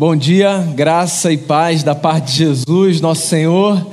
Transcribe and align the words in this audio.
Bom 0.00 0.14
dia, 0.14 0.64
graça 0.76 1.32
e 1.32 1.36
paz 1.36 1.82
da 1.82 1.92
parte 1.92 2.26
de 2.26 2.38
Jesus, 2.38 3.00
nosso 3.00 3.26
Senhor. 3.26 3.84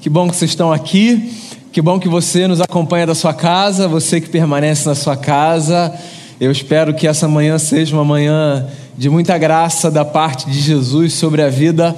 Que 0.00 0.10
bom 0.10 0.28
que 0.28 0.34
vocês 0.34 0.50
estão 0.50 0.72
aqui. 0.72 1.32
Que 1.70 1.80
bom 1.80 2.00
que 2.00 2.08
você 2.08 2.48
nos 2.48 2.60
acompanha 2.60 3.06
da 3.06 3.14
sua 3.14 3.32
casa, 3.32 3.86
você 3.86 4.20
que 4.20 4.28
permanece 4.28 4.88
na 4.88 4.96
sua 4.96 5.16
casa. 5.16 5.96
Eu 6.40 6.50
espero 6.50 6.92
que 6.92 7.06
essa 7.06 7.28
manhã 7.28 7.60
seja 7.60 7.94
uma 7.94 8.04
manhã 8.04 8.66
de 8.98 9.08
muita 9.08 9.38
graça 9.38 9.88
da 9.88 10.04
parte 10.04 10.50
de 10.50 10.60
Jesus 10.60 11.12
sobre 11.12 11.42
a 11.42 11.48
vida. 11.48 11.94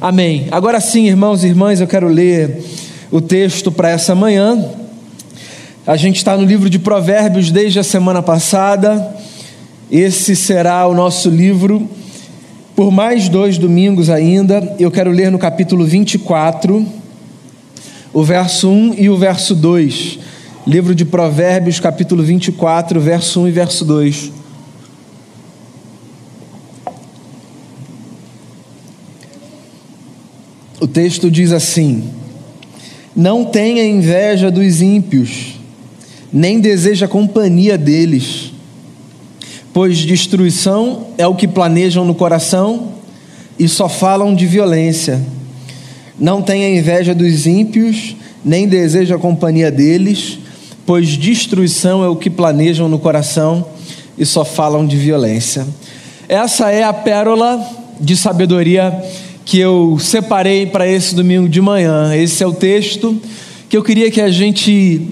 Amém. 0.00 0.48
Agora 0.50 0.80
sim, 0.80 1.06
irmãos 1.06 1.44
e 1.44 1.48
irmãs, 1.48 1.82
eu 1.82 1.86
quero 1.86 2.08
ler 2.08 2.64
o 3.10 3.20
texto 3.20 3.70
para 3.70 3.90
essa 3.90 4.14
manhã. 4.14 4.66
A 5.86 5.98
gente 5.98 6.16
está 6.16 6.38
no 6.38 6.44
livro 6.46 6.70
de 6.70 6.78
Provérbios 6.78 7.50
desde 7.50 7.78
a 7.78 7.84
semana 7.84 8.22
passada. 8.22 9.14
Esse 9.92 10.34
será 10.34 10.86
o 10.86 10.94
nosso 10.94 11.28
livro 11.28 11.86
por 12.74 12.90
mais 12.90 13.28
dois 13.28 13.56
domingos 13.56 14.10
ainda, 14.10 14.74
eu 14.80 14.90
quero 14.90 15.10
ler 15.10 15.30
no 15.30 15.38
capítulo 15.38 15.84
24, 15.84 16.84
o 18.12 18.22
verso 18.24 18.68
1 18.68 18.94
e 18.98 19.08
o 19.08 19.16
verso 19.16 19.54
2. 19.54 20.18
Livro 20.66 20.94
de 20.94 21.04
Provérbios, 21.04 21.78
capítulo 21.78 22.22
24, 22.22 23.00
verso 23.00 23.42
1 23.42 23.48
e 23.48 23.50
verso 23.52 23.84
2. 23.84 24.32
O 30.80 30.88
texto 30.88 31.30
diz 31.30 31.52
assim: 31.52 32.10
Não 33.14 33.44
tenha 33.44 33.86
inveja 33.86 34.50
dos 34.50 34.82
ímpios, 34.82 35.60
nem 36.32 36.58
deseja 36.58 37.06
companhia 37.06 37.78
deles 37.78 38.43
pois 39.74 39.98
destruição 39.98 41.08
é 41.18 41.26
o 41.26 41.34
que 41.34 41.48
planejam 41.48 42.04
no 42.04 42.14
coração 42.14 42.92
e 43.58 43.68
só 43.68 43.88
falam 43.88 44.32
de 44.32 44.46
violência. 44.46 45.20
Não 46.16 46.40
tenha 46.40 46.78
inveja 46.78 47.12
dos 47.12 47.44
ímpios, 47.44 48.14
nem 48.44 48.68
deseja 48.68 49.16
a 49.16 49.18
companhia 49.18 49.72
deles, 49.72 50.38
pois 50.86 51.08
destruição 51.08 52.04
é 52.04 52.08
o 52.08 52.14
que 52.14 52.30
planejam 52.30 52.88
no 52.88 53.00
coração 53.00 53.66
e 54.16 54.24
só 54.24 54.44
falam 54.44 54.86
de 54.86 54.96
violência. 54.96 55.66
Essa 56.28 56.70
é 56.70 56.84
a 56.84 56.92
pérola 56.92 57.60
de 58.00 58.16
sabedoria 58.16 58.96
que 59.44 59.58
eu 59.58 59.98
separei 59.98 60.66
para 60.66 60.86
esse 60.86 61.16
domingo 61.16 61.48
de 61.48 61.60
manhã. 61.60 62.14
Esse 62.14 62.44
é 62.44 62.46
o 62.46 62.52
texto 62.52 63.20
que 63.68 63.76
eu 63.76 63.82
queria 63.82 64.08
que 64.08 64.20
a 64.20 64.30
gente 64.30 65.02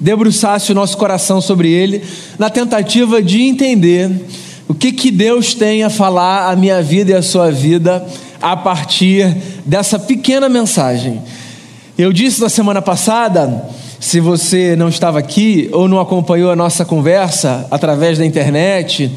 debruçasse 0.00 0.72
o 0.72 0.74
nosso 0.74 0.96
coração 0.96 1.40
sobre 1.40 1.70
ele, 1.70 2.02
na 2.38 2.50
tentativa 2.50 3.22
de 3.22 3.42
entender 3.42 4.10
o 4.68 4.74
que, 4.74 4.92
que 4.92 5.10
Deus 5.10 5.54
tem 5.54 5.82
a 5.84 5.90
falar 5.90 6.50
à 6.50 6.56
minha 6.56 6.82
vida 6.82 7.12
e 7.12 7.14
à 7.14 7.22
sua 7.22 7.50
vida 7.50 8.06
a 8.40 8.56
partir 8.56 9.36
dessa 9.64 9.98
pequena 9.98 10.48
mensagem. 10.48 11.22
Eu 11.96 12.12
disse 12.12 12.40
na 12.40 12.48
semana 12.48 12.82
passada, 12.82 13.68
se 13.98 14.20
você 14.20 14.76
não 14.76 14.88
estava 14.88 15.18
aqui 15.18 15.70
ou 15.72 15.88
não 15.88 15.98
acompanhou 15.98 16.50
a 16.50 16.56
nossa 16.56 16.84
conversa 16.84 17.66
através 17.70 18.18
da 18.18 18.26
internet, 18.26 19.10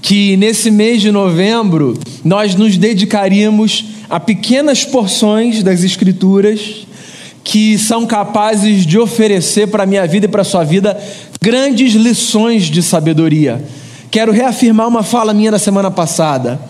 que 0.00 0.36
nesse 0.36 0.70
mês 0.70 1.02
de 1.02 1.10
novembro 1.10 1.98
nós 2.24 2.54
nos 2.54 2.76
dedicaríamos 2.76 3.84
a 4.08 4.20
pequenas 4.20 4.84
porções 4.84 5.62
das 5.62 5.82
Escrituras 5.82 6.86
que 7.50 7.76
são 7.76 8.06
capazes 8.06 8.86
de 8.86 8.96
oferecer 8.96 9.66
para 9.66 9.82
a 9.82 9.86
minha 9.86 10.06
vida 10.06 10.26
e 10.26 10.28
para 10.28 10.42
a 10.42 10.44
sua 10.44 10.62
vida 10.62 10.96
grandes 11.42 11.94
lições 11.94 12.66
de 12.66 12.80
sabedoria. 12.80 13.60
Quero 14.08 14.30
reafirmar 14.30 14.86
uma 14.86 15.02
fala 15.02 15.34
minha 15.34 15.50
da 15.50 15.58
semana 15.58 15.90
passada. 15.90 16.60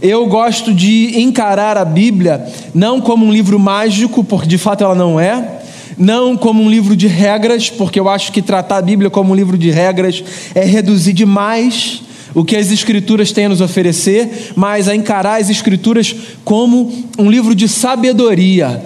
Eu 0.00 0.24
gosto 0.26 0.72
de 0.72 1.20
encarar 1.20 1.76
a 1.76 1.84
Bíblia 1.84 2.46
não 2.72 3.00
como 3.00 3.26
um 3.26 3.32
livro 3.32 3.58
mágico, 3.58 4.22
porque 4.22 4.46
de 4.46 4.58
fato 4.58 4.84
ela 4.84 4.94
não 4.94 5.18
é, 5.18 5.60
não 5.98 6.36
como 6.36 6.62
um 6.62 6.70
livro 6.70 6.94
de 6.94 7.08
regras, 7.08 7.68
porque 7.68 7.98
eu 7.98 8.08
acho 8.08 8.30
que 8.30 8.40
tratar 8.40 8.76
a 8.76 8.82
Bíblia 8.82 9.10
como 9.10 9.32
um 9.32 9.34
livro 9.34 9.58
de 9.58 9.72
regras 9.72 10.22
é 10.54 10.64
reduzir 10.64 11.14
demais 11.14 12.00
o 12.32 12.44
que 12.44 12.54
as 12.54 12.70
Escrituras 12.70 13.32
têm 13.32 13.46
a 13.46 13.48
nos 13.48 13.60
oferecer, 13.60 14.52
mas 14.54 14.86
a 14.86 14.94
encarar 14.94 15.40
as 15.40 15.50
Escrituras 15.50 16.14
como 16.44 16.92
um 17.18 17.28
livro 17.28 17.56
de 17.56 17.68
sabedoria 17.68 18.80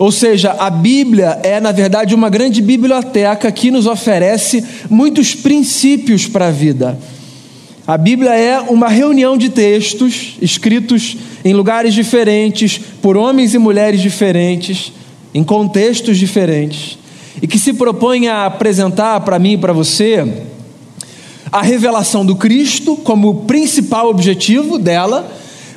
ou 0.00 0.10
seja, 0.10 0.52
a 0.58 0.70
Bíblia 0.70 1.38
é, 1.42 1.60
na 1.60 1.72
verdade, 1.72 2.14
uma 2.14 2.30
grande 2.30 2.62
biblioteca 2.62 3.52
que 3.52 3.70
nos 3.70 3.86
oferece 3.86 4.64
muitos 4.88 5.34
princípios 5.34 6.26
para 6.26 6.46
a 6.46 6.50
vida. 6.50 6.98
A 7.86 7.98
Bíblia 7.98 8.34
é 8.34 8.58
uma 8.60 8.88
reunião 8.88 9.36
de 9.36 9.50
textos 9.50 10.38
escritos 10.40 11.18
em 11.44 11.52
lugares 11.52 11.92
diferentes, 11.92 12.80
por 13.02 13.14
homens 13.14 13.52
e 13.52 13.58
mulheres 13.58 14.00
diferentes, 14.00 14.90
em 15.34 15.44
contextos 15.44 16.16
diferentes, 16.16 16.96
e 17.42 17.46
que 17.46 17.58
se 17.58 17.74
propõe 17.74 18.26
a 18.26 18.46
apresentar 18.46 19.20
para 19.20 19.38
mim 19.38 19.52
e 19.52 19.58
para 19.58 19.74
você 19.74 20.44
a 21.52 21.60
revelação 21.60 22.24
do 22.24 22.36
Cristo 22.36 22.96
como 22.96 23.44
principal 23.44 24.08
objetivo 24.08 24.78
dela, 24.78 25.30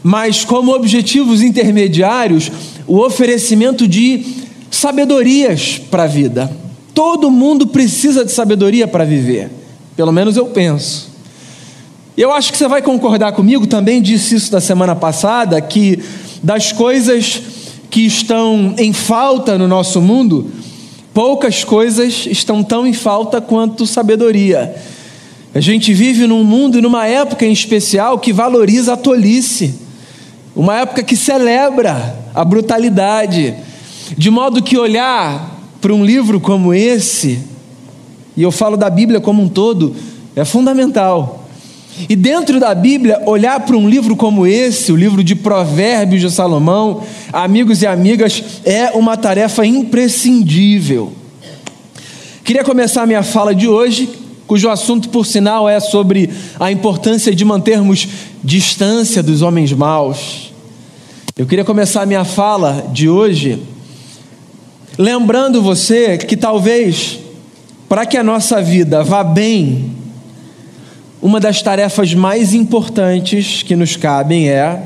mas 0.04 0.44
como 0.44 0.74
objetivos 0.74 1.42
intermediários 1.42 2.52
o 2.86 3.00
oferecimento 3.00 3.88
de 3.88 4.26
sabedorias 4.70 5.80
para 5.90 6.04
a 6.04 6.08
vida. 6.08 6.52
Todo 6.94 7.32
mundo 7.32 7.68
precisa 7.68 8.26
de 8.26 8.32
sabedoria 8.32 8.88
para 8.88 9.06
viver, 9.06 9.50
pelo 9.96 10.12
menos 10.12 10.36
eu 10.36 10.48
penso. 10.48 11.12
Eu 12.16 12.32
acho 12.32 12.52
que 12.52 12.58
você 12.58 12.68
vai 12.68 12.82
concordar 12.82 13.32
comigo, 13.32 13.66
também 13.66 14.02
disse 14.02 14.36
isso 14.36 14.52
da 14.52 14.62
semana 14.62 14.96
passada, 14.96 15.60
que 15.60 16.00
das 16.44 16.72
coisas 16.72 17.42
que 17.90 18.02
estão 18.02 18.76
em 18.78 18.94
falta 18.94 19.58
no 19.58 19.68
nosso 19.68 20.02
mundo, 20.02 20.52
poucas 21.14 21.64
coisas 21.64 22.28
estão 22.28 22.64
tão 22.64 22.86
em 22.86 22.94
falta 22.94 23.40
quanto 23.40 23.88
sabedoria. 23.88 24.76
A 25.56 25.60
gente 25.60 25.94
vive 25.94 26.28
num 26.28 26.44
mundo 26.44 26.78
e 26.78 26.82
numa 26.82 27.08
época 27.08 27.46
em 27.46 27.52
especial 27.52 28.18
que 28.20 28.34
valoriza 28.34 28.94
a 28.94 28.98
tolice. 28.98 29.83
Uma 30.56 30.82
época 30.82 31.02
que 31.02 31.16
celebra 31.16 32.16
a 32.34 32.46
brutalidade, 32.46 33.56
de 34.16 34.30
modo 34.30 34.62
que 34.62 34.78
olhar 34.78 35.60
para 35.82 35.94
um 35.94 36.06
livro 36.06 36.40
como 36.40 36.74
esse, 36.74 37.40
e 38.38 38.44
eu 38.44 38.52
falo 38.52 38.78
da 38.78 38.90
Bíblia 38.90 39.20
como 39.20 39.42
um 39.42 39.50
todo, 39.50 39.96
é 40.36 40.46
fundamental. 40.46 41.48
E 42.10 42.16
dentro 42.16 42.60
da 42.60 42.74
Bíblia, 42.74 43.22
olhar 43.26 43.60
para 43.60 43.76
um 43.76 43.88
livro 43.88 44.16
como 44.16 44.48
esse, 44.48 44.92
o 44.92 44.96
livro 44.96 45.24
de 45.24 45.36
Provérbios 45.36 46.22
de 46.22 46.32
Salomão, 46.32 47.04
amigos 47.32 47.82
e 47.82 47.88
amigas, 47.88 48.44
é 48.64 48.92
uma 48.92 49.16
tarefa 49.16 49.66
imprescindível. 49.66 51.14
Queria 52.44 52.64
começar 52.64 53.04
a 53.04 53.06
minha 53.06 53.24
fala 53.24 53.54
de 53.56 53.68
hoje, 53.68 54.10
cujo 54.48 54.70
assunto, 54.70 55.10
por 55.10 55.26
sinal, 55.26 55.68
é 55.70 55.80
sobre 55.80 56.30
a 56.60 56.72
importância 56.72 57.34
de 57.34 57.46
mantermos 57.46 58.08
distância 58.44 59.24
dos 59.24 59.42
homens 59.42 59.72
maus. 59.72 60.54
Eu 61.36 61.46
queria 61.46 61.66
começar 61.66 62.02
a 62.04 62.06
minha 62.06 62.24
fala 62.24 62.90
de 62.94 63.10
hoje 63.10 63.60
lembrando 64.98 65.62
você 65.62 66.18
que 66.18 66.38
talvez 66.38 67.20
para 67.90 68.06
que 68.06 68.18
a 68.18 68.24
nossa 68.24 68.62
vida 68.62 69.04
vá 69.04 69.24
bem, 69.24 69.92
uma 71.22 71.40
das 71.40 71.62
tarefas 71.62 72.14
mais 72.14 72.54
importantes 72.54 73.64
que 73.64 73.76
nos 73.76 73.96
cabem 73.96 74.50
é 74.50 74.82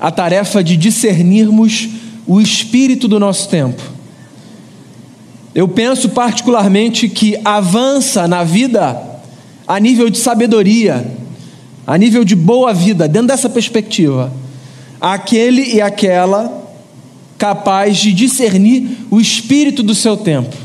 a 0.00 0.10
tarefa 0.10 0.62
de 0.62 0.76
discernirmos 0.76 1.88
o 2.26 2.40
espírito 2.40 3.06
do 3.06 3.18
nosso 3.18 3.48
tempo. 3.48 3.97
Eu 5.58 5.66
penso 5.66 6.10
particularmente 6.10 7.08
que 7.08 7.36
avança 7.44 8.28
na 8.28 8.44
vida 8.44 8.96
a 9.66 9.80
nível 9.80 10.08
de 10.08 10.16
sabedoria, 10.16 11.04
a 11.84 11.98
nível 11.98 12.22
de 12.22 12.36
boa 12.36 12.72
vida, 12.72 13.08
dentro 13.08 13.26
dessa 13.26 13.48
perspectiva 13.48 14.32
aquele 15.00 15.74
e 15.74 15.80
aquela 15.80 16.64
capaz 17.36 17.96
de 17.96 18.12
discernir 18.12 18.98
o 19.10 19.20
espírito 19.20 19.82
do 19.82 19.96
seu 19.96 20.16
tempo. 20.16 20.56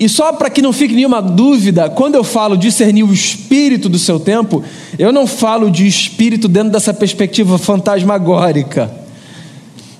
E 0.00 0.08
só 0.08 0.32
para 0.32 0.50
que 0.50 0.60
não 0.60 0.72
fique 0.72 0.96
nenhuma 0.96 1.22
dúvida, 1.22 1.88
quando 1.88 2.16
eu 2.16 2.24
falo 2.24 2.56
discernir 2.56 3.04
o 3.04 3.12
espírito 3.12 3.88
do 3.88 3.96
seu 3.96 4.18
tempo, 4.18 4.64
eu 4.98 5.12
não 5.12 5.24
falo 5.24 5.70
de 5.70 5.86
espírito 5.86 6.48
dentro 6.48 6.72
dessa 6.72 6.92
perspectiva 6.92 7.58
fantasmagórica. 7.58 8.92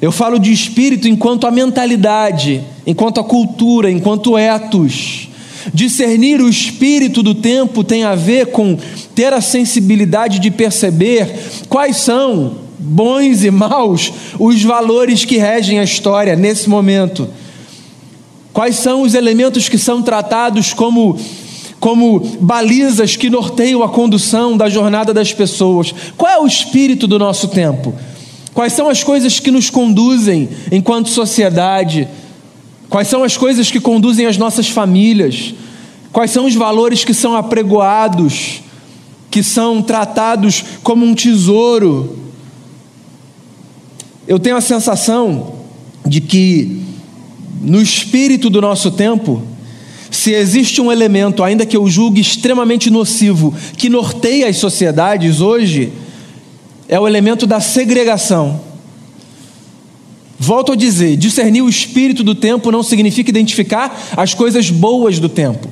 Eu 0.02 0.10
falo 0.10 0.36
de 0.36 0.52
espírito 0.52 1.06
enquanto 1.06 1.46
a 1.46 1.50
mentalidade, 1.52 2.74
enquanto 2.86 3.20
a 3.20 3.24
cultura, 3.24 3.90
enquanto 3.90 4.38
etos. 4.38 5.28
Discernir 5.74 6.40
o 6.40 6.48
espírito 6.48 7.22
do 7.22 7.34
tempo 7.34 7.82
tem 7.82 8.04
a 8.04 8.14
ver 8.14 8.46
com 8.46 8.78
ter 9.14 9.32
a 9.32 9.40
sensibilidade 9.40 10.38
de 10.38 10.50
perceber 10.50 11.34
quais 11.68 11.96
são 11.96 12.58
bons 12.78 13.42
e 13.42 13.50
maus, 13.50 14.12
os 14.38 14.62
valores 14.62 15.24
que 15.24 15.38
regem 15.38 15.80
a 15.80 15.84
história 15.84 16.36
nesse 16.36 16.68
momento. 16.68 17.28
Quais 18.52 18.76
são 18.76 19.02
os 19.02 19.14
elementos 19.14 19.68
que 19.68 19.76
são 19.76 20.02
tratados 20.02 20.72
como 20.72 21.18
como 21.78 22.20
balizas 22.40 23.16
que 23.16 23.28
norteiam 23.28 23.82
a 23.82 23.88
condução 23.88 24.56
da 24.56 24.68
jornada 24.68 25.12
das 25.12 25.32
pessoas. 25.32 25.94
Qual 26.16 26.32
é 26.32 26.38
o 26.40 26.46
espírito 26.46 27.06
do 27.06 27.18
nosso 27.18 27.48
tempo? 27.48 27.94
Quais 28.54 28.72
são 28.72 28.88
as 28.88 29.04
coisas 29.04 29.38
que 29.38 29.50
nos 29.50 29.68
conduzem 29.68 30.48
enquanto 30.72 31.10
sociedade? 31.10 32.08
Quais 32.88 33.08
são 33.08 33.24
as 33.24 33.36
coisas 33.36 33.70
que 33.70 33.80
conduzem 33.80 34.26
as 34.26 34.36
nossas 34.36 34.68
famílias? 34.68 35.54
Quais 36.12 36.30
são 36.30 36.46
os 36.46 36.54
valores 36.54 37.04
que 37.04 37.12
são 37.12 37.36
apregoados, 37.36 38.62
que 39.30 39.42
são 39.42 39.82
tratados 39.82 40.64
como 40.82 41.04
um 41.04 41.14
tesouro? 41.14 42.18
Eu 44.26 44.38
tenho 44.38 44.56
a 44.56 44.60
sensação 44.60 45.54
de 46.04 46.20
que, 46.20 46.82
no 47.60 47.80
espírito 47.80 48.48
do 48.48 48.60
nosso 48.60 48.90
tempo, 48.90 49.42
se 50.10 50.32
existe 50.32 50.80
um 50.80 50.90
elemento, 50.90 51.42
ainda 51.42 51.66
que 51.66 51.76
eu 51.76 51.88
julgue 51.88 52.20
extremamente 52.20 52.90
nocivo, 52.90 53.54
que 53.76 53.88
norteia 53.88 54.48
as 54.48 54.56
sociedades 54.56 55.40
hoje, 55.40 55.92
é 56.88 56.98
o 56.98 57.06
elemento 57.06 57.46
da 57.46 57.60
segregação. 57.60 58.60
Volto 60.38 60.72
a 60.72 60.76
dizer: 60.76 61.16
discernir 61.16 61.62
o 61.62 61.68
espírito 61.68 62.22
do 62.22 62.34
tempo 62.34 62.70
não 62.70 62.82
significa 62.82 63.30
identificar 63.30 64.14
as 64.16 64.34
coisas 64.34 64.70
boas 64.70 65.18
do 65.18 65.28
tempo, 65.28 65.68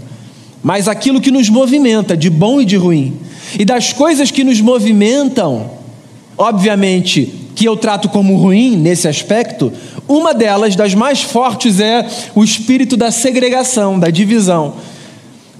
mas 0.63 0.89
aquilo 0.89 1.21
que 1.21 1.31
nos 1.31 1.49
movimenta, 1.49 2.17
de 2.17 2.31
bom 2.31 2.61
e 2.61 2.65
de 2.65 2.77
ruim. 2.77 3.15
E 3.59 3.65
das 3.65 3.93
coisas 3.93 4.31
que 4.31 4.43
nos 4.43 4.61
movimentam, 4.61 5.71
obviamente, 6.37 7.33
que 7.55 7.67
eu 7.67 7.77
trato 7.77 8.09
como 8.09 8.37
ruim 8.37 8.77
nesse 8.77 9.07
aspecto, 9.07 9.73
uma 10.09 10.35
delas, 10.35 10.75
das 10.75 10.95
mais 10.95 11.23
fortes, 11.23 11.79
é 11.79 12.07
o 12.35 12.43
espírito 12.43 12.97
da 12.97 13.11
segregação, 13.11 13.99
da 13.99 14.11
divisão. 14.11 14.75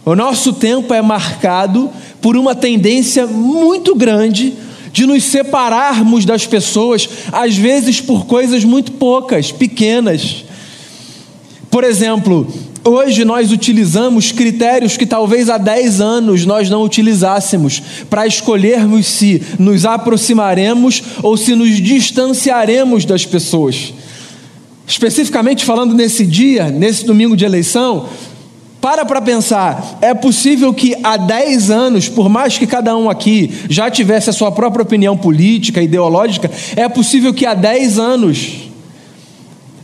O 0.05 0.15
nosso 0.15 0.53
tempo 0.53 0.93
é 0.93 1.01
marcado 1.01 1.91
por 2.21 2.37
uma 2.37 2.55
tendência 2.55 3.27
muito 3.27 3.95
grande 3.95 4.55
de 4.95 5.07
nos 5.07 5.25
separarmos 5.25 6.25
das 6.25 6.47
pessoas, 6.47 7.09
às 7.33 7.57
vezes 7.57 8.01
por 8.01 8.27
coisas 8.27 8.63
muito 8.63 8.93
poucas, 8.93 9.51
pequenas. 9.51 10.45
Por 11.69 11.83
exemplo, 11.83 12.47
hoje 12.85 13.25
nós 13.25 13.51
utilizamos 13.51 14.31
critérios 14.31 14.97
que 14.97 15.05
talvez 15.05 15.51
há 15.51 15.59
10 15.59 16.01
anos 16.01 16.47
nós 16.47 16.71
não 16.71 16.85
utilizássemos 16.85 17.83
para 18.09 18.25
escolhermos 18.25 19.07
se 19.09 19.43
nos 19.59 19.85
aproximaremos 19.85 21.03
ou 21.25 21.37
se 21.37 21.57
nos 21.57 21.71
distanciaremos 21.83 23.05
das 23.05 23.27
pessoas. 23.27 23.93
Especificamente 24.87 25.65
falando 25.65 25.93
nesse 25.93 26.25
dia, 26.25 26.71
nesse 26.71 27.05
domingo 27.05 27.37
de 27.37 27.45
eleição, 27.45 28.09
para 28.85 29.07
para 29.07 29.23
pensar, 29.23 29.97
é 30.03 30.13
possível 30.13 30.75
que 30.75 30.95
há 31.03 31.17
10 31.17 31.71
anos, 31.71 32.07
por 32.07 32.29
mais 32.29 32.59
que 32.59 32.67
cada 32.67 32.95
um 32.95 33.09
aqui 33.09 33.51
já 33.67 33.91
tivesse 33.91 34.29
a 34.29 34.33
sua 34.35 34.53
própria 34.53 34.83
opinião 34.83 35.17
política, 35.17 35.81
ideológica, 35.81 36.51
é 36.77 36.87
possível 36.87 37.33
que 37.33 37.47
há 37.47 37.55
10 37.55 37.99
anos 37.99 38.69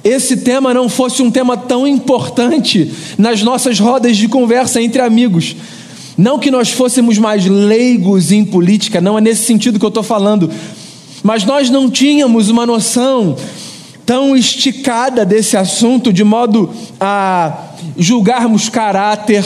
esse 0.05 0.37
tema 0.37 0.75
não 0.75 0.87
fosse 0.87 1.23
um 1.23 1.31
tema 1.31 1.57
tão 1.57 1.87
importante 1.87 2.93
nas 3.17 3.43
nossas 3.43 3.81
rodas 3.81 4.19
de 4.19 4.29
conversa 4.29 4.83
entre 4.83 5.01
amigos. 5.01 5.57
Não 6.19 6.39
que 6.39 6.51
nós 6.51 6.71
fôssemos 6.71 7.17
mais 7.17 7.47
leigos 7.47 8.31
em 8.31 8.45
política, 8.45 9.01
não 9.01 9.17
é 9.17 9.21
nesse 9.23 9.45
sentido 9.45 9.79
que 9.79 9.85
eu 9.87 9.89
estou 9.89 10.03
falando, 10.03 10.51
mas 11.23 11.43
nós 11.47 11.71
não 11.71 11.89
tínhamos 11.89 12.51
uma 12.51 12.67
noção 12.67 13.35
tão 14.05 14.37
esticada 14.37 15.25
desse 15.25 15.57
assunto, 15.57 16.13
de 16.13 16.23
modo 16.23 16.69
a 17.01 17.70
julgarmos 17.97 18.69
caráter 18.69 19.45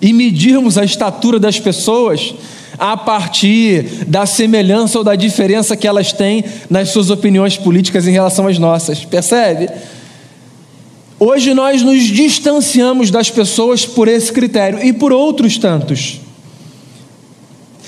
e 0.00 0.12
medirmos 0.12 0.76
a 0.76 0.84
estatura 0.84 1.38
das 1.38 1.60
pessoas 1.60 2.34
a 2.78 2.96
partir 2.96 4.04
da 4.06 4.26
semelhança 4.26 4.98
ou 4.98 5.04
da 5.04 5.14
diferença 5.14 5.76
que 5.76 5.86
elas 5.86 6.12
têm 6.12 6.44
nas 6.68 6.88
suas 6.88 7.10
opiniões 7.10 7.56
políticas 7.56 8.08
em 8.08 8.12
relação 8.12 8.48
às 8.48 8.58
nossas. 8.58 9.04
Percebe? 9.04 9.68
Hoje 11.20 11.54
nós 11.54 11.82
nos 11.82 12.02
distanciamos 12.02 13.10
das 13.10 13.30
pessoas 13.30 13.86
por 13.86 14.08
esse 14.08 14.32
critério 14.32 14.84
e 14.84 14.92
por 14.92 15.12
outros 15.12 15.56
tantos. 15.56 16.20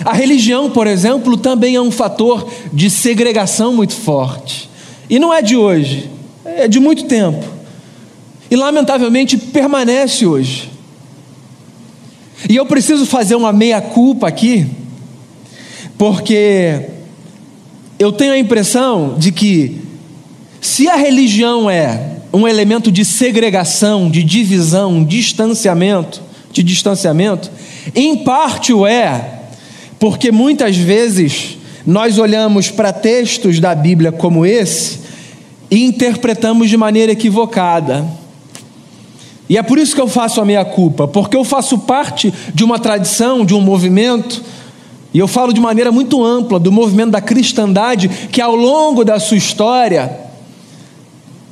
A 0.05 0.12
religião, 0.12 0.71
por 0.71 0.87
exemplo, 0.87 1.37
também 1.37 1.75
é 1.75 1.81
um 1.81 1.91
fator 1.91 2.49
de 2.73 2.89
segregação 2.89 3.73
muito 3.73 3.95
forte. 3.95 4.71
E 5.11 5.19
não 5.19 5.35
é 5.35 5.43
de 5.43 5.56
hoje, 5.56 6.09
é 6.45 6.69
de 6.69 6.79
muito 6.79 7.06
tempo. 7.06 7.45
E 8.50 8.56
lamentavelmente 8.56 9.37
permanece 9.37 10.26
hoje. 10.26 10.70
E 12.49 12.56
eu 12.56 12.67
preciso 12.67 13.06
fazer 13.06 13.35
uma 13.35 13.52
meia-culpa 13.52 14.29
aqui, 14.29 14.67
porque 15.96 16.88
eu 17.99 18.12
tenho 18.12 18.32
a 18.32 18.38
impressão 18.38 19.14
de 19.17 19.32
que, 19.32 19.81
se 20.61 20.88
a 20.88 20.96
religião 20.96 21.70
é 21.70 22.19
um 22.32 22.46
elemento 22.46 22.91
de 22.91 23.05
segregação, 23.05 24.11
de 24.11 24.23
divisão, 24.23 25.05
distanciamento, 25.05 26.20
de 26.52 26.62
distanciamento, 26.62 27.50
em 27.94 28.19
parte 28.25 28.73
o 28.73 28.87
é, 28.87 29.41
porque 29.99 30.31
muitas 30.31 30.76
vezes 30.76 31.56
nós 31.87 32.19
olhamos 32.19 32.70
para 32.70 32.93
textos 32.93 33.61
da 33.61 33.75
Bíblia 33.75 34.11
como 34.11 34.44
esse 34.44 35.00
e 35.70 35.82
interpretamos 35.85 36.69
de 36.69 36.76
maneira 36.76 37.12
equivocada. 37.12 38.05
E 39.49 39.58
é 39.58 39.62
por 39.62 39.79
isso 39.79 39.94
que 39.94 40.00
eu 40.00 40.08
faço 40.08 40.41
a 40.41 40.44
minha 40.44 40.64
culpa, 40.64 41.06
porque 41.06 41.37
eu 41.37 41.44
faço 41.44 41.79
parte 41.79 42.32
de 42.55 42.64
uma 42.64 42.79
tradição, 42.79 43.44
de 43.44 43.55
um 43.55 43.61
movimento, 43.61 44.43
e 45.12 45.19
eu 45.19 45.29
falo 45.29 45.52
de 45.52 45.61
maneira 45.61 45.93
muito 45.93 46.25
ampla 46.25 46.58
do 46.58 46.73
movimento 46.73 47.11
da 47.11 47.20
cristandade, 47.20 48.08
que 48.32 48.41
ao 48.41 48.56
longo 48.56 49.05
da 49.05 49.20
sua 49.20 49.37
história, 49.37 50.11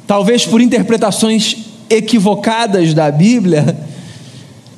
talvez 0.07 0.45
por 0.45 0.61
interpretações 0.61 1.59
equivocadas 1.89 2.95
da 2.95 3.11
Bíblia, 3.11 3.79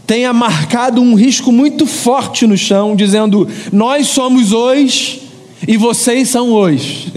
tenha 0.06 0.32
marcado 0.32 1.00
um 1.00 1.14
risco 1.14 1.50
muito 1.50 1.86
forte 1.86 2.46
no 2.46 2.58
chão, 2.58 2.94
dizendo: 2.94 3.48
Nós 3.72 4.08
somos 4.08 4.52
hoje 4.52 5.22
e 5.66 5.76
vocês 5.76 6.28
são 6.28 6.50
hoje. 6.50 7.12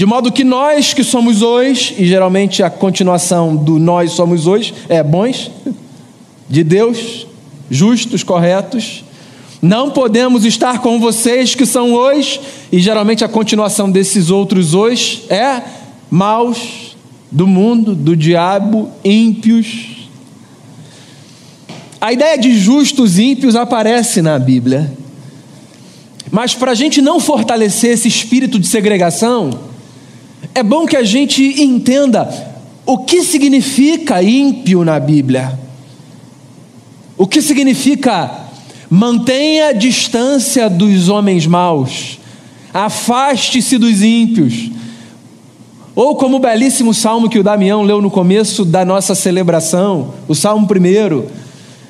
De 0.00 0.06
modo 0.06 0.32
que 0.32 0.44
nós 0.44 0.94
que 0.94 1.04
somos 1.04 1.42
hoje, 1.42 1.94
e 1.98 2.06
geralmente 2.06 2.62
a 2.62 2.70
continuação 2.70 3.54
do 3.54 3.78
nós 3.78 4.12
somos 4.12 4.46
hoje 4.46 4.72
é 4.88 5.02
bons, 5.02 5.50
de 6.48 6.64
Deus, 6.64 7.26
justos, 7.70 8.22
corretos, 8.22 9.04
não 9.60 9.90
podemos 9.90 10.46
estar 10.46 10.80
com 10.80 10.98
vocês 10.98 11.54
que 11.54 11.66
são 11.66 11.92
hoje, 11.92 12.40
e 12.72 12.80
geralmente 12.80 13.24
a 13.24 13.28
continuação 13.28 13.90
desses 13.90 14.30
outros 14.30 14.72
hoje 14.72 15.24
é 15.28 15.60
maus, 16.10 16.96
do 17.30 17.46
mundo, 17.46 17.94
do 17.94 18.16
diabo, 18.16 18.90
ímpios. 19.04 20.08
A 22.00 22.10
ideia 22.10 22.38
de 22.38 22.58
justos 22.58 23.18
ímpios 23.18 23.54
aparece 23.54 24.22
na 24.22 24.38
Bíblia. 24.38 24.90
Mas 26.30 26.54
para 26.54 26.70
a 26.70 26.74
gente 26.74 27.02
não 27.02 27.20
fortalecer 27.20 27.90
esse 27.90 28.08
espírito 28.08 28.58
de 28.58 28.66
segregação, 28.66 29.68
é 30.54 30.62
bom 30.62 30.86
que 30.86 30.96
a 30.96 31.02
gente 31.02 31.42
entenda 31.62 32.28
o 32.84 32.98
que 32.98 33.22
significa 33.22 34.22
ímpio 34.22 34.84
na 34.84 34.98
Bíblia. 34.98 35.58
O 37.16 37.26
que 37.26 37.40
significa 37.40 38.30
mantenha 38.88 39.72
distância 39.72 40.68
dos 40.68 41.08
homens 41.08 41.46
maus, 41.46 42.18
afaste-se 42.74 43.78
dos 43.78 44.02
ímpios. 44.02 44.70
Ou 45.94 46.16
como 46.16 46.36
o 46.36 46.40
belíssimo 46.40 46.94
salmo 46.94 47.28
que 47.28 47.38
o 47.38 47.42
Damião 47.42 47.82
leu 47.82 48.00
no 48.00 48.10
começo 48.10 48.64
da 48.64 48.84
nossa 48.84 49.14
celebração, 49.14 50.14
o 50.26 50.34
salmo 50.34 50.66
primeiro: 50.66 51.30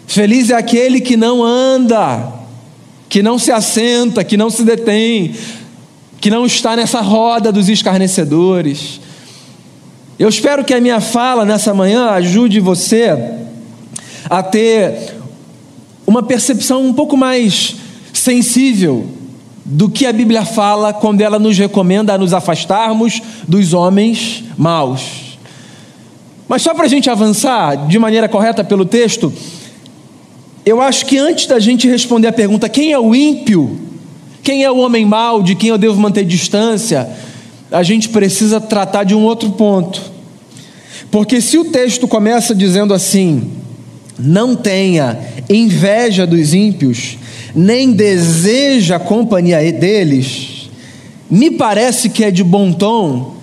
Feliz 0.07 0.51
é 0.51 0.55
aquele 0.55 1.01
que 1.01 1.17
não 1.17 1.43
anda 1.45 2.41
que 3.11 3.25
não 3.25 3.41
se 3.41 3.51
assenta, 3.51 4.23
que 4.23 4.37
não 4.37 4.49
se 4.49 4.63
detém, 4.63 5.35
que 6.21 6.31
não 6.31 6.45
está 6.45 6.77
nessa 6.77 7.01
roda 7.01 7.51
dos 7.51 7.69
escarnecedores. 7.69 9.01
Eu 10.19 10.29
espero 10.29 10.65
que 10.65 10.75
a 10.75 10.81
minha 10.81 11.01
fala 11.01 11.45
nessa 11.45 11.73
manhã 11.73 12.11
ajude 12.11 12.61
você 12.61 13.37
a 14.29 14.43
ter 14.43 15.15
uma 16.07 16.23
percepção 16.23 16.85
um 16.85 16.93
pouco 16.93 17.17
mais 17.17 17.77
sensível 18.13 19.09
do 19.65 19.89
que 19.89 20.05
a 20.05 20.13
Bíblia 20.13 20.45
fala 20.45 20.93
quando 20.93 21.21
ela 21.21 21.39
nos 21.39 21.57
recomenda 21.57 22.13
a 22.13 22.19
nos 22.19 22.35
afastarmos 22.35 23.23
dos 23.49 23.73
homens 23.73 24.45
maus. 24.59 25.39
Mas 26.47 26.63
só 26.63 26.75
para 26.75 26.85
a 26.85 26.89
gente 26.89 27.09
avançar 27.09 27.87
de 27.87 27.99
maneira 27.99 28.29
correta 28.29 28.65
pelo 28.65 28.85
texto, 28.85 29.33
eu 30.67 30.83
acho 30.83 31.07
que 31.07 31.17
antes 31.17 31.47
da 31.47 31.59
gente 31.59 31.89
responder 31.89 32.27
a 32.27 32.33
pergunta 32.33 32.69
quem 32.69 32.93
é 32.93 32.99
o 32.99 33.15
ímpio, 33.15 33.90
quem 34.51 34.65
é 34.65 34.71
o 34.71 34.79
homem 34.79 35.07
mau, 35.07 35.45
de 35.45 35.55
quem 35.55 35.69
eu 35.69 35.79
devo 35.79 36.01
manter 36.01 36.25
distância, 36.25 37.09
a 37.71 37.85
gente 37.85 38.09
precisa 38.09 38.61
tratar 38.61 39.05
de 39.05 39.15
um 39.15 39.23
outro 39.23 39.53
ponto. 39.53 40.03
Porque 41.09 41.41
se 41.41 41.57
o 41.57 41.67
texto 41.67 42.09
começa 42.09 42.53
dizendo 42.53 42.93
assim, 42.93 43.49
não 44.19 44.57
tenha 44.57 45.17
inveja 45.49 46.27
dos 46.27 46.53
ímpios, 46.53 47.17
nem 47.55 47.93
deseja 47.93 48.97
a 48.97 48.99
companhia 48.99 49.73
deles, 49.73 50.69
me 51.31 51.53
parece 51.53 52.09
que 52.09 52.25
é 52.25 52.31
de 52.33 52.43
bom 52.43 52.73
tom 52.73 53.37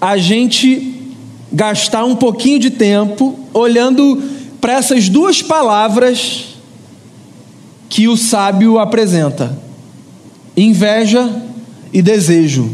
a 0.00 0.16
gente 0.16 1.10
gastar 1.52 2.04
um 2.04 2.14
pouquinho 2.14 2.60
de 2.60 2.70
tempo 2.70 3.36
olhando 3.52 4.22
para 4.60 4.74
essas 4.74 5.08
duas 5.08 5.42
palavras 5.42 6.54
que 7.88 8.06
o 8.06 8.16
sábio 8.16 8.78
apresenta: 8.78 9.65
inveja 10.56 11.42
e 11.92 12.00
desejo. 12.00 12.70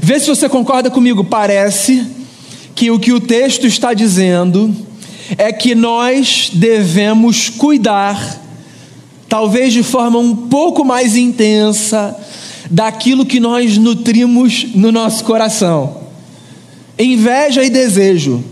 Vê 0.00 0.20
se 0.20 0.28
você 0.28 0.48
concorda 0.48 0.90
comigo. 0.90 1.24
Parece 1.24 2.06
que 2.74 2.90
o 2.90 2.98
que 2.98 3.12
o 3.12 3.20
texto 3.20 3.66
está 3.66 3.92
dizendo 3.92 4.74
é 5.36 5.52
que 5.52 5.74
nós 5.74 6.50
devemos 6.52 7.48
cuidar, 7.48 8.40
talvez 9.28 9.72
de 9.72 9.82
forma 9.82 10.18
um 10.18 10.34
pouco 10.34 10.84
mais 10.84 11.16
intensa, 11.16 12.16
daquilo 12.70 13.26
que 13.26 13.40
nós 13.40 13.76
nutrimos 13.76 14.66
no 14.74 14.92
nosso 14.92 15.24
coração. 15.24 15.98
Inveja 16.98 17.64
e 17.64 17.70
desejo. 17.70 18.44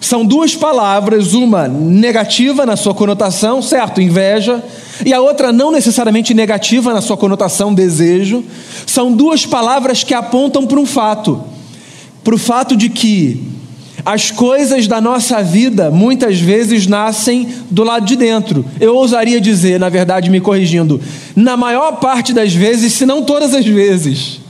São 0.00 0.24
duas 0.24 0.54
palavras, 0.54 1.34
uma 1.34 1.66
negativa 1.68 2.64
na 2.64 2.76
sua 2.76 2.94
conotação, 2.94 3.60
certo? 3.60 4.00
Inveja, 4.00 4.64
e 5.04 5.12
a 5.12 5.20
outra 5.20 5.52
não 5.52 5.70
necessariamente 5.70 6.34
negativa 6.34 6.92
na 6.92 7.00
sua 7.00 7.16
conotação, 7.16 7.72
desejo. 7.74 8.44
São 8.86 9.12
duas 9.12 9.46
palavras 9.46 10.02
que 10.04 10.14
apontam 10.14 10.66
para 10.66 10.80
um 10.80 10.86
fato: 10.86 11.42
para 12.24 12.34
o 12.34 12.38
fato 12.38 12.76
de 12.76 12.88
que 12.88 13.42
as 14.04 14.30
coisas 14.30 14.86
da 14.86 15.00
nossa 15.00 15.42
vida 15.42 15.90
muitas 15.90 16.40
vezes 16.40 16.86
nascem 16.86 17.48
do 17.70 17.82
lado 17.84 18.06
de 18.06 18.16
dentro. 18.16 18.64
Eu 18.80 18.94
ousaria 18.94 19.40
dizer, 19.40 19.78
na 19.78 19.88
verdade, 19.88 20.30
me 20.30 20.40
corrigindo, 20.40 21.00
na 21.34 21.56
maior 21.56 21.92
parte 21.98 22.32
das 22.32 22.54
vezes, 22.54 22.92
se 22.92 23.04
não 23.04 23.22
todas 23.22 23.54
as 23.54 23.66
vezes. 23.66 24.40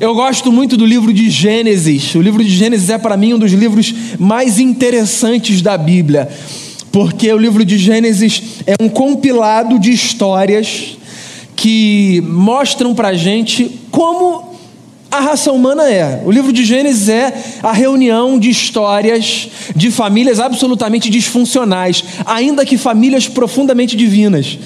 Eu 0.00 0.14
gosto 0.14 0.50
muito 0.50 0.78
do 0.78 0.86
livro 0.86 1.12
de 1.12 1.28
Gênesis. 1.28 2.14
O 2.14 2.22
livro 2.22 2.42
de 2.42 2.50
Gênesis 2.50 2.88
é 2.88 2.96
para 2.96 3.18
mim 3.18 3.34
um 3.34 3.38
dos 3.38 3.52
livros 3.52 3.94
mais 4.18 4.58
interessantes 4.58 5.60
da 5.60 5.76
Bíblia, 5.76 6.26
porque 6.92 7.32
o 7.32 7.38
livro 7.38 7.64
de 7.64 7.78
Gênesis 7.78 8.42
é 8.66 8.74
um 8.82 8.88
compilado 8.88 9.78
de 9.78 9.92
histórias 9.92 10.96
que 11.54 12.22
mostram 12.26 12.94
para 12.94 13.14
gente 13.14 13.80
como 13.90 14.50
a 15.10 15.20
raça 15.20 15.50
humana 15.50 15.90
é. 15.90 16.22
O 16.24 16.30
livro 16.30 16.52
de 16.52 16.64
Gênesis 16.64 17.08
é 17.08 17.32
a 17.62 17.72
reunião 17.72 18.38
de 18.38 18.48
histórias 18.48 19.48
de 19.74 19.90
famílias 19.90 20.38
absolutamente 20.38 21.10
disfuncionais, 21.10 22.04
ainda 22.24 22.64
que 22.64 22.78
famílias 22.78 23.26
profundamente 23.28 23.96
divinas. 23.96 24.58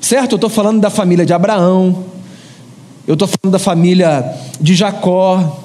Certo? 0.00 0.32
Eu 0.32 0.36
estou 0.36 0.50
falando 0.50 0.80
da 0.80 0.90
família 0.90 1.26
de 1.26 1.32
Abraão, 1.32 2.04
eu 3.06 3.14
estou 3.14 3.26
falando 3.26 3.52
da 3.52 3.58
família 3.58 4.24
de 4.60 4.74
Jacó, 4.74 5.60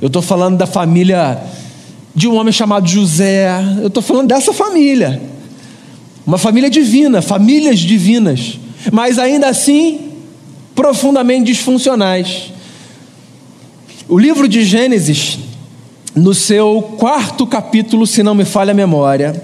eu 0.00 0.06
estou 0.06 0.22
falando 0.22 0.56
da 0.56 0.66
família 0.66 1.38
de 2.18 2.26
um 2.26 2.34
homem 2.34 2.52
chamado 2.52 2.88
José, 2.88 3.48
eu 3.80 3.86
estou 3.86 4.02
falando 4.02 4.26
dessa 4.26 4.52
família. 4.52 5.22
Uma 6.26 6.36
família 6.36 6.68
divina, 6.68 7.22
famílias 7.22 7.78
divinas, 7.78 8.58
mas 8.92 9.20
ainda 9.20 9.48
assim 9.48 10.00
profundamente 10.74 11.44
disfuncionais. 11.44 12.52
O 14.08 14.18
livro 14.18 14.48
de 14.48 14.64
Gênesis, 14.64 15.38
no 16.12 16.34
seu 16.34 16.96
quarto 16.98 17.46
capítulo, 17.46 18.04
se 18.04 18.20
não 18.20 18.34
me 18.34 18.44
falha 18.44 18.72
a 18.72 18.74
memória, 18.74 19.40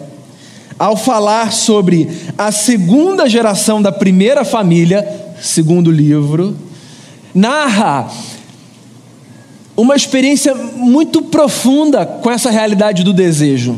ao 0.76 0.97
falar 0.97 1.52
sobre 1.52 2.11
a 2.37 2.50
segunda 2.50 3.28
geração 3.28 3.81
da 3.81 3.93
primeira 3.93 4.45
família, 4.45 5.09
segundo 5.40 5.93
livro, 5.93 6.57
narra 7.33 8.11
uma 9.76 9.97
experiência 9.97 10.54
muito 10.54 11.23
profunda 11.23 12.07
com 12.07 12.31
essa 12.31 12.50
realidade 12.50 13.02
do 13.02 13.12
desejo. 13.12 13.76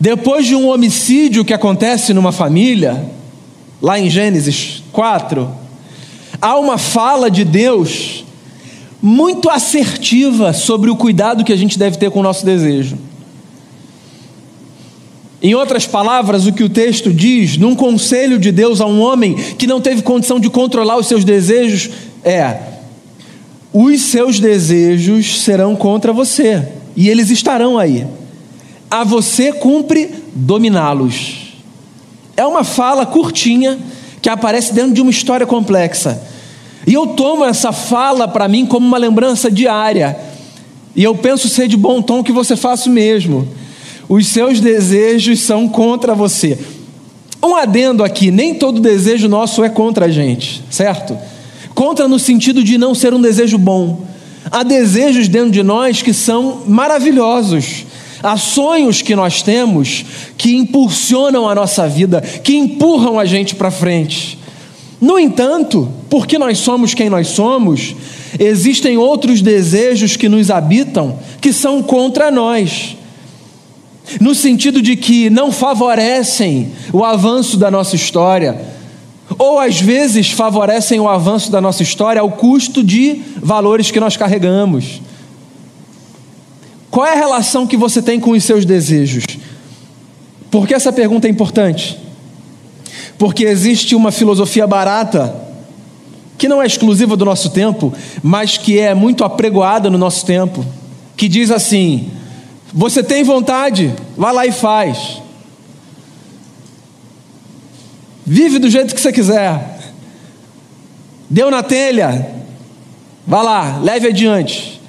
Depois 0.00 0.46
de 0.46 0.56
um 0.56 0.68
homicídio 0.68 1.44
que 1.44 1.52
acontece 1.52 2.12
numa 2.14 2.32
família, 2.32 3.04
lá 3.80 3.98
em 4.00 4.10
Gênesis 4.10 4.82
4, 4.90 5.48
há 6.40 6.58
uma 6.58 6.78
fala 6.78 7.30
de 7.30 7.44
Deus 7.44 8.24
muito 9.00 9.50
assertiva 9.50 10.52
sobre 10.52 10.90
o 10.90 10.96
cuidado 10.96 11.44
que 11.44 11.52
a 11.52 11.56
gente 11.56 11.78
deve 11.78 11.98
ter 11.98 12.10
com 12.10 12.20
o 12.20 12.22
nosso 12.22 12.44
desejo. 12.44 12.96
Em 15.42 15.54
outras 15.54 15.86
palavras, 15.86 16.46
o 16.46 16.52
que 16.52 16.62
o 16.62 16.68
texto 16.68 17.12
diz, 17.12 17.56
num 17.56 17.74
conselho 17.74 18.38
de 18.38 18.52
Deus 18.52 18.80
a 18.80 18.86
um 18.86 19.00
homem 19.00 19.34
que 19.34 19.66
não 19.66 19.80
teve 19.80 20.00
condição 20.00 20.38
de 20.38 20.48
controlar 20.48 20.96
os 20.96 21.08
seus 21.08 21.24
desejos, 21.24 21.90
é: 22.22 22.71
os 23.72 24.02
seus 24.02 24.38
desejos 24.38 25.42
serão 25.42 25.74
contra 25.74 26.12
você, 26.12 26.68
e 26.94 27.08
eles 27.08 27.30
estarão 27.30 27.78
aí. 27.78 28.06
A 28.90 29.02
você 29.02 29.52
cumpre 29.52 30.10
dominá-los. 30.34 31.54
É 32.36 32.44
uma 32.44 32.64
fala 32.64 33.06
curtinha 33.06 33.78
que 34.20 34.28
aparece 34.28 34.74
dentro 34.74 34.92
de 34.92 35.00
uma 35.00 35.10
história 35.10 35.46
complexa. 35.46 36.22
E 36.86 36.92
eu 36.92 37.08
tomo 37.08 37.44
essa 37.44 37.72
fala 37.72 38.28
para 38.28 38.48
mim 38.48 38.66
como 38.66 38.86
uma 38.86 38.98
lembrança 38.98 39.50
diária. 39.50 40.18
E 40.94 41.02
eu 41.02 41.14
penso 41.14 41.48
ser 41.48 41.68
de 41.68 41.76
bom 41.76 42.02
tom 42.02 42.22
que 42.22 42.32
você 42.32 42.56
faça 42.56 42.90
o 42.90 42.92
mesmo. 42.92 43.48
Os 44.08 44.26
seus 44.26 44.60
desejos 44.60 45.40
são 45.40 45.68
contra 45.68 46.14
você. 46.14 46.58
Um 47.42 47.56
adendo 47.56 48.04
aqui: 48.04 48.30
nem 48.30 48.54
todo 48.54 48.80
desejo 48.80 49.28
nosso 49.28 49.64
é 49.64 49.68
contra 49.68 50.06
a 50.06 50.10
gente, 50.10 50.62
certo? 50.70 51.16
Contra 51.74 52.08
no 52.08 52.18
sentido 52.18 52.62
de 52.62 52.76
não 52.78 52.94
ser 52.94 53.14
um 53.14 53.20
desejo 53.20 53.58
bom. 53.58 54.04
Há 54.50 54.62
desejos 54.62 55.28
dentro 55.28 55.50
de 55.50 55.62
nós 55.62 56.02
que 56.02 56.12
são 56.12 56.62
maravilhosos. 56.66 57.86
Há 58.22 58.36
sonhos 58.36 59.02
que 59.02 59.16
nós 59.16 59.42
temos 59.42 60.04
que 60.36 60.54
impulsionam 60.54 61.48
a 61.48 61.54
nossa 61.54 61.88
vida, 61.88 62.20
que 62.20 62.56
empurram 62.56 63.18
a 63.18 63.24
gente 63.24 63.54
para 63.54 63.70
frente. 63.70 64.38
No 65.00 65.18
entanto, 65.18 65.88
porque 66.08 66.38
nós 66.38 66.58
somos 66.58 66.94
quem 66.94 67.10
nós 67.10 67.28
somos, 67.28 67.96
existem 68.38 68.96
outros 68.96 69.42
desejos 69.42 70.16
que 70.16 70.28
nos 70.28 70.50
habitam 70.50 71.18
que 71.40 71.52
são 71.52 71.82
contra 71.82 72.30
nós. 72.30 72.96
No 74.20 74.34
sentido 74.34 74.80
de 74.80 74.94
que 74.94 75.28
não 75.28 75.50
favorecem 75.50 76.70
o 76.92 77.04
avanço 77.04 77.56
da 77.56 77.70
nossa 77.70 77.96
história, 77.96 78.60
ou 79.38 79.58
às 79.58 79.80
vezes 79.80 80.30
favorecem 80.30 81.00
o 81.00 81.08
avanço 81.08 81.50
da 81.50 81.60
nossa 81.60 81.82
história 81.82 82.20
ao 82.20 82.30
custo 82.30 82.82
de 82.82 83.22
valores 83.36 83.90
que 83.90 84.00
nós 84.00 84.16
carregamos. 84.16 85.00
Qual 86.90 87.06
é 87.06 87.12
a 87.12 87.16
relação 87.16 87.66
que 87.66 87.76
você 87.76 88.02
tem 88.02 88.20
com 88.20 88.32
os 88.32 88.44
seus 88.44 88.64
desejos? 88.64 89.24
Por 90.50 90.66
que 90.66 90.74
essa 90.74 90.92
pergunta 90.92 91.26
é 91.26 91.30
importante? 91.30 92.02
porque 93.22 93.44
existe 93.44 93.94
uma 93.94 94.10
filosofia 94.10 94.66
barata, 94.66 95.32
que 96.36 96.48
não 96.48 96.60
é 96.60 96.66
exclusiva 96.66 97.16
do 97.16 97.24
nosso 97.24 97.50
tempo, 97.50 97.94
mas 98.20 98.58
que 98.58 98.80
é 98.80 98.96
muito 98.96 99.22
apregoada 99.22 99.88
no 99.88 99.96
nosso 99.96 100.26
tempo, 100.26 100.66
que 101.16 101.28
diz 101.28 101.52
assim: 101.52 102.10
você 102.74 103.00
tem 103.00 103.22
vontade, 103.22 103.94
vai 104.16 104.34
lá 104.34 104.44
e 104.44 104.50
faz. 104.50 105.21
Vive 108.24 108.58
do 108.58 108.70
jeito 108.70 108.94
que 108.94 109.00
você 109.00 109.12
quiser. 109.12 109.80
Deu 111.28 111.50
na 111.50 111.62
telha, 111.62 112.30
vá 113.26 113.42
lá, 113.42 113.78
leve 113.82 114.08
adiante. 114.08 114.80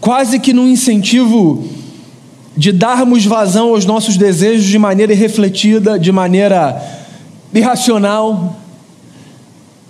Quase 0.00 0.38
que 0.38 0.52
num 0.52 0.68
incentivo 0.68 1.68
de 2.56 2.72
darmos 2.72 3.24
vazão 3.24 3.70
aos 3.70 3.84
nossos 3.84 4.16
desejos 4.16 4.64
de 4.64 4.78
maneira 4.78 5.12
irrefletida, 5.12 5.98
de 5.98 6.12
maneira 6.12 6.80
irracional. 7.52 8.56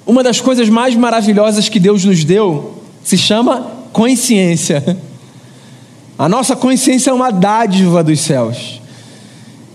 Uma 0.07 0.23
das 0.23 0.41
coisas 0.41 0.69
mais 0.69 0.95
maravilhosas 0.95 1.69
que 1.69 1.81
Deus 1.81 2.05
nos 2.05 2.25
deu 2.25 2.83
se 3.03 3.17
chama 3.17 3.71
consciência. 3.93 4.99
A 6.19 6.29
nossa 6.29 6.55
consciência 6.55 7.11
é 7.11 7.13
uma 7.13 7.31
dádiva 7.31 8.03
dos 8.03 8.21
céus. 8.21 8.81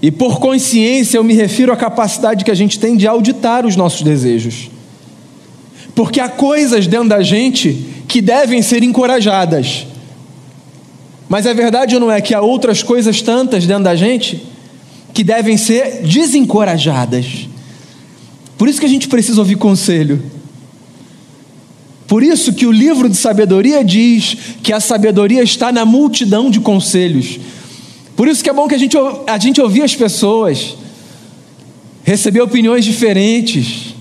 E 0.02 0.10
por 0.12 0.40
consciência 0.40 1.18
eu 1.18 1.24
me 1.24 1.34
refiro 1.34 1.74
à 1.74 1.76
capacidade 1.76 2.46
que 2.46 2.52
a 2.52 2.56
gente 2.56 2.80
tem 2.80 2.96
de 2.96 3.08
auditar 3.08 3.66
os 3.66 3.76
nossos 3.76 4.02
desejos. 4.02 4.70
Porque 5.94 6.20
há 6.20 6.30
coisas 6.30 6.88
dentro 6.88 7.10
da 7.10 7.22
gente 7.22 7.86
que 8.08 8.22
devem 8.22 8.62
ser 8.62 8.84
encorajadas. 8.84 9.86
Mas 11.28 11.46
a 11.46 11.54
verdade 11.54 12.00
não 12.00 12.12
é 12.12 12.22
que 12.22 12.34
há 12.34 12.42
outras 12.42 12.82
coisas 12.82 13.22
tantas 13.22 13.66
dentro 13.68 13.84
da 13.84 13.96
gente 13.96 14.42
que 15.14 15.24
devem 15.24 15.58
ser 15.58 16.02
desencorajadas. 16.04 17.48
Por 18.58 18.68
isso 18.68 18.80
que 18.80 18.86
a 18.86 18.90
gente 18.90 19.08
precisa 19.08 19.40
ouvir 19.40 19.56
conselho. 19.56 20.22
Por 22.08 22.24
isso 22.24 22.54
que 22.54 22.66
o 22.66 22.72
livro 22.72 23.08
de 23.08 23.16
sabedoria 23.16 23.84
diz 23.84 24.36
que 24.64 24.74
a 24.74 24.80
sabedoria 24.80 25.44
está 25.44 25.72
na 25.72 25.86
multidão 25.86 26.50
de 26.50 26.60
conselhos. 26.60 27.40
Por 28.20 28.28
isso 28.28 28.44
que 28.44 28.50
é 28.50 28.54
bom 28.54 28.68
que 28.68 28.76
a 28.76 28.78
gente, 28.78 28.98
a 29.28 29.38
gente 29.38 29.62
ouvir 29.62 29.82
as 29.82 29.96
pessoas, 29.96 30.76
receber 32.04 32.42
opiniões 32.42 32.84
diferentes, 32.84 33.96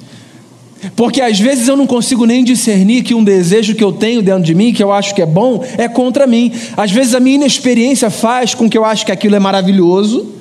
porque 0.97 1.21
às 1.21 1.39
vezes 1.39 1.69
eu 1.69 1.77
não 1.77 1.87
consigo 1.87 2.27
nem 2.27 2.43
discernir 2.43 3.05
que 3.05 3.15
um 3.15 3.23
desejo 3.23 3.77
que 3.77 3.85
eu 3.85 3.93
tenho 3.93 4.21
dentro 4.21 4.43
de 4.43 4.57
mim, 4.57 4.73
que 4.73 4.83
eu 4.83 4.93
acho 4.93 5.15
que 5.15 5.23
é 5.23 5.27
bom, 5.27 5.65
é 5.79 5.87
contra 5.87 6.27
mim. 6.27 6.51
Às 6.77 6.91
vezes 6.91 7.15
a 7.15 7.21
minha 7.21 7.37
inexperiência 7.37 8.11
faz 8.11 8.55
com 8.55 8.69
que 8.69 8.77
eu 8.77 8.85
acho 8.85 9.07
que 9.07 9.13
aquilo 9.13 9.37
é 9.37 9.39
maravilhoso, 9.39 10.35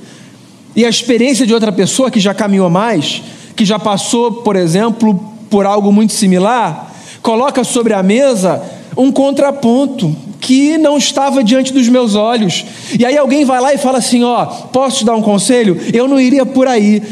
e 0.76 0.84
a 0.84 0.90
experiência 0.90 1.46
de 1.46 1.54
outra 1.54 1.72
pessoa 1.72 2.10
que 2.10 2.20
já 2.20 2.34
caminhou 2.34 2.72
mais, 2.72 3.22
que 3.56 3.64
já 3.64 3.78
passou, 3.78 4.42
por 4.42 4.56
exemplo, 4.56 5.24
por 5.52 5.68
algo 5.68 5.92
muito 5.92 6.14
similar, 6.14 6.96
coloca 7.22 7.64
sobre 7.64 7.94
a 7.94 8.02
mesa 8.02 8.60
um 8.98 9.12
contraponto 9.12 10.16
que 10.48 10.78
não 10.78 10.98
estava 10.98 11.44
diante 11.44 11.74
dos 11.74 11.90
meus 11.90 12.16
olhos. 12.16 12.64
E 12.98 13.06
aí 13.06 13.18
alguém 13.18 13.44
vai 13.44 13.60
lá 13.60 13.74
e 13.74 13.78
fala 13.78 13.98
assim: 13.98 14.24
Ó, 14.24 14.46
posso 14.46 15.00
te 15.00 15.06
dar 15.06 15.14
um 15.14 15.22
conselho? 15.22 15.78
Eu 15.94 16.08
não 16.08 16.18
iria 16.18 16.46
por 16.46 16.70
aí. 16.70 17.04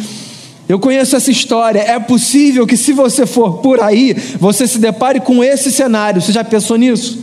Eu 0.70 0.80
conheço 0.80 1.18
essa 1.18 1.30
história. 1.30 1.82
É 1.82 2.00
possível 2.00 2.66
que, 2.66 2.78
se 2.78 2.94
você 2.94 3.26
for 3.26 3.58
por 3.58 3.82
aí, 3.82 4.14
você 4.40 4.66
se 4.66 4.80
depare 4.80 5.20
com 5.20 5.44
esse 5.44 5.70
cenário. 5.70 6.22
Você 6.22 6.32
já 6.32 6.46
pensou 6.46 6.78
nisso? 6.78 7.20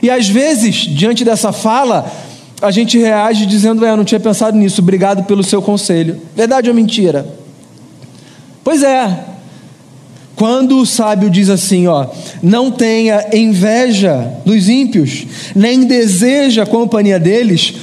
E 0.00 0.08
às 0.08 0.28
vezes, 0.28 0.76
diante 0.76 1.24
dessa 1.24 1.50
fala, 1.50 2.08
a 2.62 2.70
gente 2.70 2.96
reage 2.96 3.44
dizendo: 3.44 3.84
É, 3.84 3.90
eu 3.90 3.96
não 3.96 4.04
tinha 4.04 4.20
pensado 4.20 4.56
nisso, 4.56 4.80
obrigado 4.80 5.24
pelo 5.24 5.42
seu 5.42 5.60
conselho. 5.60 6.22
Verdade 6.36 6.70
ou 6.70 6.76
mentira? 6.76 7.26
Pois 8.62 8.84
é. 8.84 9.24
Quando 10.40 10.78
o 10.78 10.86
sábio 10.86 11.28
diz 11.28 11.50
assim, 11.50 11.86
ó, 11.86 12.06
não 12.42 12.70
tenha 12.70 13.26
inveja 13.30 14.26
dos 14.42 14.70
ímpios, 14.70 15.26
nem 15.54 15.84
deseja 15.84 16.62
a 16.62 16.66
companhia 16.66 17.20
deles, 17.20 17.74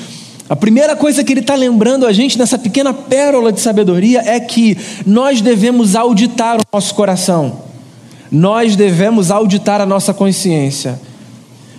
a 0.50 0.56
primeira 0.56 0.96
coisa 0.96 1.24
que 1.24 1.32
ele 1.32 1.42
está 1.42 1.54
lembrando 1.54 2.04
a 2.04 2.12
gente 2.12 2.36
nessa 2.36 2.58
pequena 2.58 2.92
pérola 2.96 3.52
de 3.52 3.60
sabedoria 3.60 4.24
é 4.26 4.40
que 4.40 4.76
nós 5.06 5.40
devemos 5.40 5.96
auditar 5.96 6.58
o 6.58 6.62
nosso 6.74 6.96
coração, 6.96 7.60
nós 8.32 8.76
devemos 8.76 9.30
auditar 9.30 9.80
a 9.80 9.86
nossa 9.86 10.12
consciência. 10.12 11.00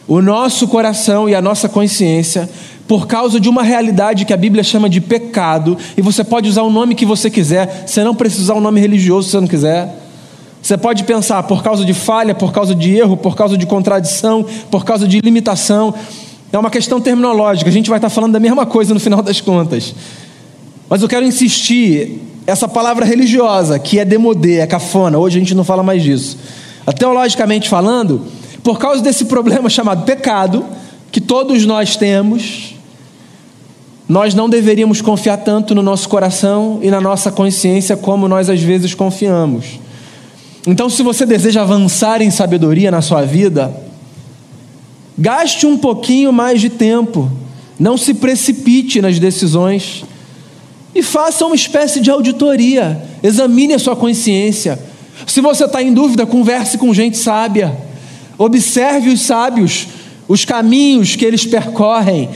O 0.06 0.22
nosso 0.22 0.68
coração 0.68 1.28
e 1.28 1.34
a 1.34 1.42
nossa 1.42 1.68
consciência, 1.68 2.48
por 2.86 3.08
causa 3.08 3.40
de 3.40 3.48
uma 3.48 3.64
realidade 3.64 4.24
que 4.24 4.32
a 4.32 4.36
Bíblia 4.36 4.62
chama 4.62 4.88
de 4.88 5.00
pecado, 5.00 5.76
e 5.96 6.02
você 6.02 6.22
pode 6.22 6.48
usar 6.48 6.62
o 6.62 6.70
nome 6.70 6.94
que 6.94 7.04
você 7.04 7.28
quiser, 7.28 7.82
você 7.84 8.04
não 8.04 8.14
precisa 8.14 8.42
usar 8.42 8.54
o 8.54 8.58
um 8.58 8.60
nome 8.60 8.80
religioso 8.80 9.26
se 9.26 9.32
você 9.32 9.40
não 9.40 9.48
quiser. 9.48 10.06
Você 10.68 10.76
pode 10.76 11.04
pensar 11.04 11.42
por 11.44 11.62
causa 11.62 11.82
de 11.82 11.94
falha, 11.94 12.34
por 12.34 12.52
causa 12.52 12.74
de 12.74 12.94
erro, 12.94 13.16
por 13.16 13.34
causa 13.34 13.56
de 13.56 13.64
contradição, 13.64 14.44
por 14.70 14.84
causa 14.84 15.08
de 15.08 15.18
limitação. 15.22 15.94
É 16.52 16.58
uma 16.58 16.68
questão 16.68 17.00
terminológica, 17.00 17.70
a 17.70 17.72
gente 17.72 17.88
vai 17.88 17.96
estar 17.96 18.10
falando 18.10 18.34
da 18.34 18.38
mesma 18.38 18.66
coisa 18.66 18.92
no 18.92 19.00
final 19.00 19.22
das 19.22 19.40
contas. 19.40 19.94
Mas 20.86 21.00
eu 21.00 21.08
quero 21.08 21.24
insistir, 21.24 22.20
essa 22.46 22.68
palavra 22.68 23.06
religiosa, 23.06 23.78
que 23.78 23.98
é 23.98 24.04
demodê, 24.04 24.58
é 24.58 24.66
cafona, 24.66 25.16
hoje 25.16 25.38
a 25.38 25.40
gente 25.40 25.54
não 25.54 25.64
fala 25.64 25.82
mais 25.82 26.02
disso. 26.02 26.36
Teologicamente 26.98 27.66
falando, 27.66 28.26
por 28.62 28.78
causa 28.78 29.02
desse 29.02 29.24
problema 29.24 29.70
chamado 29.72 30.04
pecado, 30.04 30.66
que 31.10 31.18
todos 31.22 31.64
nós 31.64 31.96
temos, 31.96 32.74
nós 34.06 34.34
não 34.34 34.50
deveríamos 34.50 35.00
confiar 35.00 35.38
tanto 35.38 35.74
no 35.74 35.80
nosso 35.80 36.10
coração 36.10 36.78
e 36.82 36.90
na 36.90 37.00
nossa 37.00 37.32
consciência 37.32 37.96
como 37.96 38.28
nós 38.28 38.50
às 38.50 38.60
vezes 38.60 38.92
confiamos. 38.92 39.87
Então, 40.68 40.88
se 40.88 41.02
você 41.02 41.26
deseja 41.26 41.62
avançar 41.62 42.22
em 42.22 42.30
sabedoria 42.30 42.92
na 42.92 43.02
sua 43.02 43.22
vida, 43.22 43.74
Gaste 45.20 45.66
um 45.66 45.76
pouquinho 45.76 46.32
mais 46.32 46.60
de 46.60 46.70
tempo, 46.70 47.28
não 47.76 47.96
se 47.96 48.14
precipite 48.14 49.02
nas 49.02 49.18
decisões 49.18 50.04
e 50.94 51.02
faça 51.02 51.44
uma 51.44 51.56
espécie 51.56 51.98
de 51.98 52.08
auditoria. 52.08 53.02
Examine 53.20 53.74
a 53.74 53.80
sua 53.80 53.96
consciência. 53.96 54.78
Se 55.26 55.40
você 55.40 55.64
está 55.64 55.82
em 55.82 55.92
dúvida, 55.92 56.24
converse 56.24 56.78
com 56.78 56.94
gente 56.94 57.18
sábia. 57.18 57.76
Observe 58.38 59.10
os 59.10 59.22
sábios, 59.22 59.88
os 60.28 60.44
caminhos 60.44 61.16
que 61.16 61.24
eles 61.24 61.44
percorrem. 61.44 62.30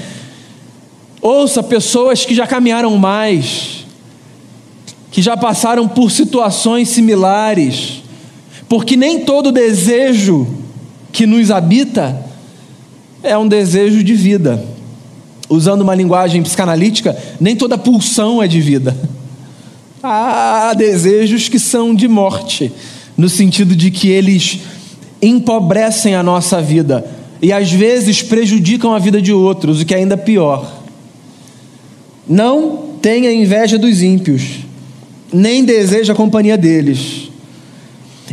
Ouça 1.21 1.63
pessoas 1.63 2.25
que 2.27 2.35
já 2.35 2.49
caminharam 2.49 2.99
mais, 2.99 3.87
que 5.13 5.23
já 5.23 5.37
passaram 5.37 5.87
por 5.87 6.11
situações 6.11 6.89
similares, 6.89 8.02
porque 8.73 8.97
nem 8.97 9.21
todo 9.21 9.53
desejo 9.53 10.49
que 11.13 11.27
nos 11.27 11.51
habita 11.51 12.25
é 13.23 13.37
um 13.37 13.47
desejo 13.47 14.03
de 14.03 14.15
vida. 14.15 14.65
Usando 15.47 15.83
uma 15.83 15.95
linguagem 15.95 16.43
psicanalítica, 16.43 17.15
nem 17.39 17.55
toda 17.55 17.77
pulsão 17.77 18.43
é 18.43 18.49
de 18.49 18.63
vida. 18.63 18.97
Há 20.03 20.73
desejos 20.73 21.51
que 21.51 21.59
são 21.59 21.95
de 21.95 22.09
morte, 22.09 22.73
no 23.15 23.29
sentido 23.29 23.77
de 23.77 23.91
que 23.91 24.09
eles 24.09 24.61
empobrecem 25.21 26.15
a 26.15 26.23
nossa 26.23 26.63
vida 26.63 27.05
e 27.43 27.53
às 27.53 27.71
vezes 27.71 28.23
prejudicam 28.23 28.95
a 28.95 28.99
vida 28.99 29.21
de 29.21 29.35
outros, 29.35 29.83
o 29.83 29.85
que 29.85 29.93
é 29.93 29.99
ainda 29.99 30.17
pior. 30.17 30.81
Não 32.27 32.85
tenha 33.03 33.31
inveja 33.31 33.79
dos 33.79 34.01
ímpios, 34.01 34.61
nem 35.31 35.63
deseja 35.63 36.15
a 36.15 36.17
companhia 36.17 36.57
deles 36.57 37.22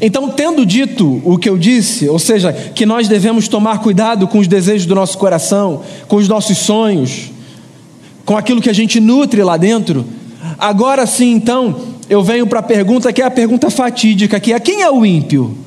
então, 0.02 0.30
tendo 0.30 0.66
dito 0.66 1.22
o 1.26 1.38
que 1.38 1.50
eu 1.50 1.58
disse, 1.58 2.08
ou 2.08 2.20
seja, 2.20 2.54
que 2.54 2.86
nós 2.86 3.08
devemos 3.08 3.48
tomar 3.48 3.80
cuidado 3.80 4.28
com 4.28 4.40
os 4.40 4.48
desejos 4.48 4.86
do 4.86 4.96
nosso 4.96 5.18
coração, 5.18 5.82
com 6.08 6.16
os 6.16 6.28
nossos 6.28 6.58
sonhos, 6.58 7.32
com 8.26 8.38
aquilo 8.38 8.62
que 8.62 8.70
a 8.70 8.74
gente 8.74 9.00
nutre 9.00 9.44
lá 9.44 9.58
dentro, 9.58 10.06
agora 10.58 11.06
sim, 11.06 11.32
então, 11.34 11.76
eu 12.10 12.24
venho 12.24 12.48
para 12.48 12.60
a 12.60 12.64
pergunta 12.64 13.12
que 13.12 13.22
é 13.22 13.26
a 13.26 13.32
pergunta 13.32 13.70
fatídica, 13.70 14.40
que 14.40 14.54
é 14.54 14.60
quem 14.60 14.82
é 14.82 14.90
o 14.90 15.06
ímpio? 15.06 15.58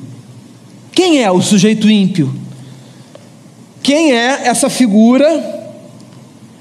Quem 0.91 1.21
é 1.21 1.31
o 1.31 1.41
sujeito 1.41 1.89
ímpio? 1.89 2.33
Quem 3.83 4.13
é 4.13 4.47
essa 4.47 4.69
figura 4.69 5.61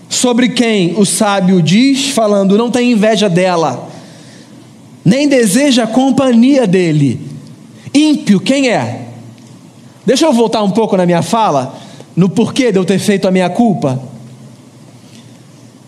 sobre 0.09 0.51
quem 0.51 0.95
o 0.97 1.07
sábio 1.07 1.63
diz, 1.63 2.09
falando, 2.09 2.59
não 2.59 2.71
tem 2.71 2.93
inveja 2.93 3.31
dela, 3.31 3.89
nem 5.05 5.27
deseja 5.27 5.85
a 5.85 5.87
companhia 5.87 6.67
dele? 6.67 7.32
Ímpio, 7.95 8.41
quem 8.41 8.69
é? 8.69 9.09
Deixa 10.05 10.27
eu 10.27 10.33
voltar 10.33 10.63
um 10.63 10.71
pouco 10.71 10.97
na 10.97 11.07
minha 11.07 11.23
fala, 11.23 11.79
no 12.17 12.29
porquê 12.29 12.73
de 12.73 12.79
eu 12.79 12.85
ter 12.85 12.99
feito 12.99 13.29
a 13.29 13.31
minha 13.31 13.49
culpa. 13.49 14.01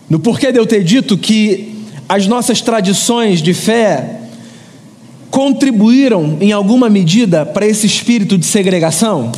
No 0.09 0.19
porquê 0.19 0.51
de 0.51 0.59
eu 0.59 0.65
ter 0.65 0.83
dito 0.83 1.17
que 1.17 1.75
as 2.07 2.27
nossas 2.27 2.61
tradições 2.61 3.41
de 3.41 3.53
fé 3.53 4.21
contribuíram 5.29 6.37
em 6.39 6.51
alguma 6.51 6.89
medida 6.89 7.45
para 7.45 7.65
esse 7.65 7.85
espírito 7.85 8.37
de 8.37 8.45
segregação. 8.45 9.31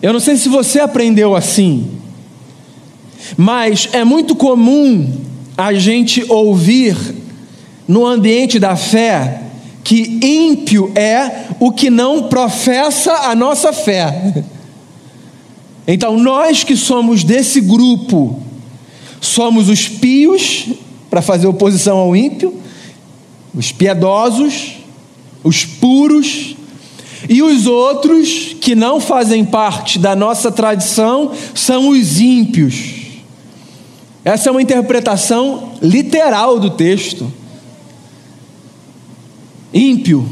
Eu 0.00 0.12
não 0.12 0.20
sei 0.20 0.36
se 0.36 0.48
você 0.48 0.78
aprendeu 0.78 1.34
assim, 1.34 1.90
mas 3.36 3.88
é 3.92 4.04
muito 4.04 4.36
comum 4.36 5.20
a 5.56 5.72
gente 5.72 6.24
ouvir 6.30 6.96
no 7.88 8.06
ambiente 8.06 8.60
da 8.60 8.76
fé 8.76 9.47
que 9.88 10.18
ímpio 10.22 10.92
é 10.94 11.46
o 11.58 11.72
que 11.72 11.88
não 11.88 12.24
professa 12.24 13.10
a 13.30 13.34
nossa 13.34 13.72
fé. 13.72 14.44
Então, 15.86 16.18
nós 16.18 16.62
que 16.62 16.76
somos 16.76 17.24
desse 17.24 17.58
grupo, 17.62 18.38
somos 19.18 19.70
os 19.70 19.88
pios, 19.88 20.66
para 21.08 21.22
fazer 21.22 21.46
oposição 21.46 21.96
ao 21.96 22.14
ímpio, 22.14 22.60
os 23.54 23.72
piedosos, 23.72 24.74
os 25.42 25.64
puros, 25.64 26.54
e 27.26 27.42
os 27.42 27.66
outros 27.66 28.54
que 28.60 28.74
não 28.74 29.00
fazem 29.00 29.42
parte 29.42 29.98
da 29.98 30.14
nossa 30.14 30.52
tradição 30.52 31.32
são 31.54 31.88
os 31.88 32.20
ímpios. 32.20 32.74
Essa 34.22 34.50
é 34.50 34.52
uma 34.52 34.60
interpretação 34.60 35.72
literal 35.80 36.60
do 36.60 36.68
texto 36.68 37.32
ímpio. 39.72 40.26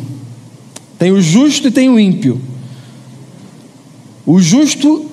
Tem 0.98 1.12
o 1.12 1.20
justo 1.20 1.68
e 1.68 1.70
tem 1.70 1.88
o 1.88 1.98
ímpio. 1.98 2.40
O 4.24 4.40
justo 4.40 5.10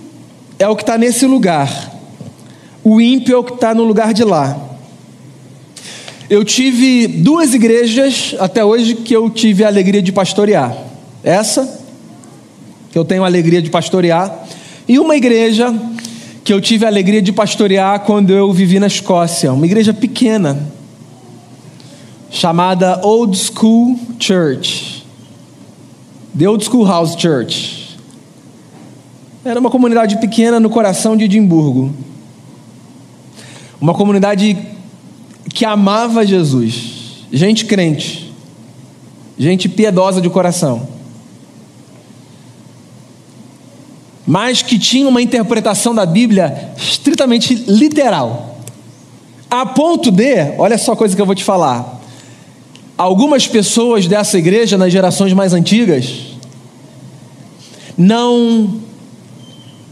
é 0.57 0.67
o 0.67 0.75
que 0.75 0.83
está 0.83 0.97
nesse 0.97 1.25
lugar, 1.25 1.93
o 2.83 2.99
ímpio 2.99 3.35
é 3.35 3.37
o 3.37 3.43
que 3.43 3.53
está 3.53 3.75
no 3.75 3.83
lugar 3.83 4.13
de 4.13 4.23
lá. 4.23 4.59
Eu 6.29 6.43
tive 6.43 7.05
duas 7.05 7.53
igrejas 7.53 8.35
até 8.39 8.63
hoje 8.63 8.95
que 8.95 9.15
eu 9.15 9.29
tive 9.29 9.63
a 9.63 9.67
alegria 9.67 10.01
de 10.01 10.11
pastorear. 10.11 10.75
Essa, 11.23 11.79
que 12.91 12.97
eu 12.97 13.05
tenho 13.05 13.23
a 13.23 13.27
alegria 13.27 13.61
de 13.61 13.69
pastorear, 13.69 14.45
e 14.87 14.97
uma 14.99 15.15
igreja 15.15 15.73
que 16.43 16.51
eu 16.51 16.59
tive 16.59 16.85
a 16.85 16.87
alegria 16.87 17.21
de 17.21 17.31
pastorear 17.31 17.99
quando 18.01 18.31
eu 18.31 18.51
vivi 18.51 18.79
na 18.79 18.87
Escócia, 18.87 19.53
uma 19.53 19.65
igreja 19.65 19.93
pequena, 19.93 20.71
chamada 22.33 22.99
Old 23.03 23.37
School 23.37 23.97
Church. 24.19 25.05
The 26.37 26.49
Old 26.49 26.65
School 26.65 26.83
House 26.83 27.15
Church. 27.15 27.95
Era 29.45 29.59
uma 29.59 29.69
comunidade 29.69 30.17
pequena 30.17 30.59
no 30.59 30.69
coração 30.69 31.15
de 31.15 31.25
Edimburgo. 31.25 31.93
uma 33.79 33.93
comunidade 33.93 34.57
que 35.53 35.65
amava 35.65 36.25
Jesus, 36.25 37.25
gente 37.31 37.65
crente, 37.65 38.33
gente 39.37 39.67
piedosa 39.67 40.21
de 40.21 40.29
coração, 40.29 40.87
mas 44.25 44.61
que 44.61 44.79
tinha 44.79 45.07
uma 45.07 45.21
interpretação 45.21 45.93
da 45.93 46.05
Bíblia 46.05 46.71
estritamente 46.77 47.53
literal, 47.67 48.57
a 49.51 49.65
ponto 49.65 50.09
de, 50.09 50.55
olha 50.57 50.77
só 50.77 50.93
a 50.93 50.95
coisa 50.95 51.13
que 51.13 51.21
eu 51.21 51.25
vou 51.25 51.35
te 51.35 51.43
falar, 51.43 52.01
algumas 53.03 53.47
pessoas 53.47 54.07
dessa 54.07 54.37
igreja, 54.37 54.77
nas 54.77 54.91
gerações 54.91 55.33
mais 55.33 55.53
antigas, 55.53 56.33
não 57.97 58.81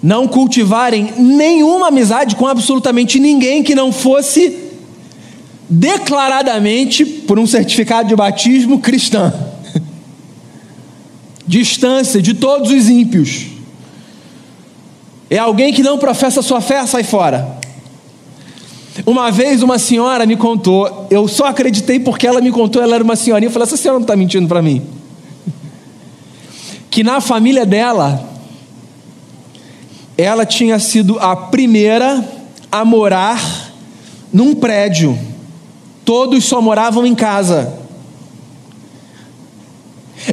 não 0.02 0.28
cultivarem 0.28 1.13
nenhuma 1.17 1.89
amizade 1.89 2.36
com 2.36 2.47
absolutamente 2.47 3.19
ninguém 3.19 3.62
que 3.62 3.76
não 3.76 3.91
fosse 3.91 4.58
declaradamente 5.69 7.06
por 7.06 7.38
um 7.38 7.45
certificado 7.45 8.10
de 8.10 8.15
batismo 8.15 8.80
cristã. 8.80 9.32
Distância 11.45 12.19
de 12.19 12.34
todos 12.34 12.71
os 12.71 12.89
ímpios. 12.89 13.45
É 15.30 15.38
alguém 15.38 15.71
que 15.71 15.84
não 15.84 16.00
professa 16.00 16.41
sua 16.41 16.62
fé, 16.62 16.84
sai 16.88 17.04
fora. 17.04 17.61
Uma 19.06 19.32
vez 19.32 19.64
uma 19.64 19.80
senhora 19.80 20.26
me 20.26 20.36
contou, 20.36 21.08
eu 21.10 21.28
só 21.28 21.46
acreditei 21.46 22.00
porque 22.00 22.28
ela 22.28 22.42
me 22.42 22.52
contou, 22.52 22.82
ela 22.82 22.96
era 22.96 23.04
uma 23.04 23.16
senhorinha, 23.16 23.48
eu 23.48 23.52
falei, 23.52 23.66
essa 23.66 23.78
senhora 23.78 24.00
não 24.00 24.04
está 24.04 24.16
mentindo 24.16 24.48
para 24.48 24.62
mim. 24.62 24.82
Que 26.90 27.04
na 27.04 27.22
família 27.22 27.66
dela, 27.66 28.30
ela 30.18 30.46
tinha 30.46 30.78
sido 30.78 31.18
a 31.20 31.36
primeira 31.36 32.24
a 32.72 32.86
morar 32.86 33.72
num 34.32 34.54
prédio. 34.54 35.18
Todos 36.06 36.46
só 36.46 36.62
moravam 36.62 37.06
em 37.06 37.16
casa. 37.16 37.74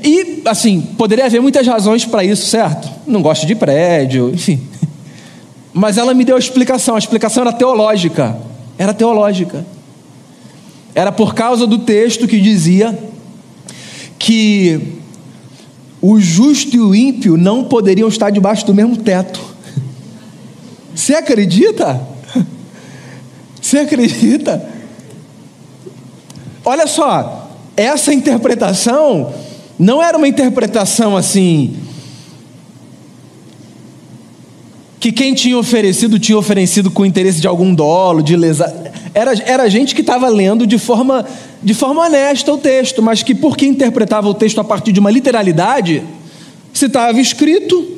E, 0.02 0.42
assim, 0.44 0.80
poderia 0.80 1.26
haver 1.26 1.40
muitas 1.40 1.66
razões 1.66 2.04
para 2.04 2.22
isso, 2.22 2.46
certo? 2.46 2.88
Não 3.06 3.22
gosto 3.22 3.46
de 3.46 3.54
prédio, 3.54 4.30
enfim. 4.30 4.60
Mas 5.72 5.96
ela 5.96 6.12
me 6.12 6.24
deu 6.24 6.36
a 6.36 6.38
explicação. 6.38 6.94
A 6.94 6.98
explicação 6.98 7.42
era 7.42 7.52
teológica. 7.52 8.36
Era 8.78 8.94
teológica. 8.94 9.66
Era 10.94 11.10
por 11.12 11.34
causa 11.34 11.66
do 11.66 11.78
texto 11.80 12.28
que 12.28 12.40
dizia 12.40 12.96
que 14.18 14.98
o 16.00 16.20
justo 16.20 16.76
e 16.76 16.80
o 16.80 16.94
ímpio 16.94 17.36
não 17.36 17.64
poderiam 17.64 18.08
estar 18.08 18.30
debaixo 18.30 18.64
do 18.64 18.74
mesmo 18.74 18.96
teto. 18.96 19.40
Você 20.94 21.14
acredita? 21.14 22.00
Você 23.60 23.78
acredita? 23.78 24.68
Olha 26.64 26.86
só, 26.86 27.50
essa 27.76 28.12
interpretação 28.14 29.32
não 29.78 30.02
era 30.02 30.16
uma 30.16 30.28
interpretação 30.28 31.16
assim 31.16 31.76
que 35.00 35.12
quem 35.12 35.32
tinha 35.34 35.56
oferecido 35.56 36.18
tinha 36.18 36.36
oferecido 36.36 36.90
com 36.90 37.06
interesse 37.06 37.40
de 37.40 37.46
algum 37.46 37.74
dolo, 37.74 38.22
de 38.22 38.36
lesa. 38.36 38.92
Era, 39.14 39.32
era 39.44 39.68
gente 39.68 39.94
que 39.94 40.00
estava 40.00 40.28
lendo 40.28 40.66
de 40.66 40.78
forma, 40.78 41.24
de 41.62 41.74
forma 41.74 42.04
honesta 42.04 42.52
o 42.52 42.58
texto, 42.58 43.02
mas 43.02 43.22
que 43.22 43.34
porque 43.34 43.66
interpretava 43.66 44.28
o 44.28 44.34
texto 44.34 44.60
a 44.60 44.64
partir 44.64 44.92
de 44.92 45.00
uma 45.00 45.10
literalidade, 45.10 46.02
se 46.72 46.86
estava 46.86 47.20
escrito. 47.20 47.96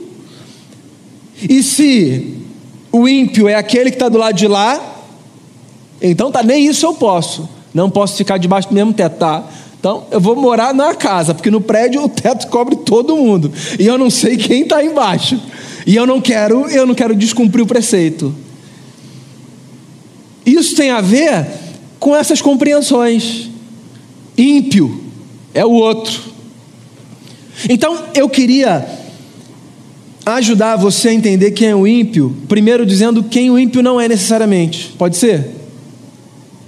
E 1.48 1.62
se 1.62 2.36
o 2.92 3.08
ímpio 3.08 3.48
é 3.48 3.54
aquele 3.54 3.90
que 3.90 3.96
está 3.96 4.08
do 4.08 4.18
lado 4.18 4.34
de 4.34 4.46
lá, 4.46 4.98
então 6.02 6.30
tá, 6.30 6.42
nem 6.42 6.66
isso 6.66 6.84
eu 6.84 6.94
posso. 6.94 7.48
Não 7.72 7.88
posso 7.88 8.16
ficar 8.16 8.36
debaixo 8.36 8.68
do 8.68 8.74
mesmo 8.74 8.92
teto, 8.92 9.16
tá? 9.16 9.44
Então 9.78 10.04
eu 10.10 10.20
vou 10.20 10.36
morar 10.36 10.74
na 10.74 10.94
casa, 10.94 11.32
porque 11.32 11.50
no 11.50 11.60
prédio 11.60 12.04
o 12.04 12.08
teto 12.08 12.48
cobre 12.48 12.76
todo 12.76 13.16
mundo. 13.16 13.50
E 13.78 13.86
eu 13.86 13.96
não 13.96 14.10
sei 14.10 14.36
quem 14.36 14.62
está 14.62 14.84
embaixo. 14.84 15.40
E 15.86 15.96
eu 15.96 16.06
não 16.06 16.20
quero, 16.20 16.68
eu 16.68 16.86
não 16.86 16.94
quero 16.94 17.14
descumprir 17.14 17.64
o 17.64 17.66
preceito. 17.66 18.34
Isso 20.44 20.74
tem 20.74 20.90
a 20.90 21.00
ver 21.00 21.46
com 21.98 22.14
essas 22.14 22.40
compreensões. 22.40 23.48
Ímpio 24.36 25.04
é 25.54 25.64
o 25.64 25.72
outro. 25.72 26.20
Então 27.68 28.04
eu 28.14 28.28
queria 28.28 28.86
ajudar 30.24 30.76
você 30.76 31.08
a 31.08 31.14
entender 31.14 31.50
quem 31.52 31.68
é 31.68 31.74
o 31.74 31.86
ímpio, 31.86 32.36
primeiro 32.48 32.86
dizendo 32.86 33.22
quem 33.22 33.50
o 33.50 33.58
ímpio 33.58 33.82
não 33.82 34.00
é 34.00 34.08
necessariamente. 34.08 34.94
Pode 34.96 35.16
ser? 35.16 35.60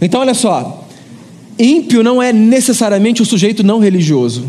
Então, 0.00 0.20
olha 0.20 0.34
só. 0.34 0.84
Ímpio 1.58 2.02
não 2.02 2.20
é 2.20 2.32
necessariamente 2.32 3.22
o 3.22 3.24
sujeito 3.24 3.62
não 3.62 3.78
religioso. 3.78 4.46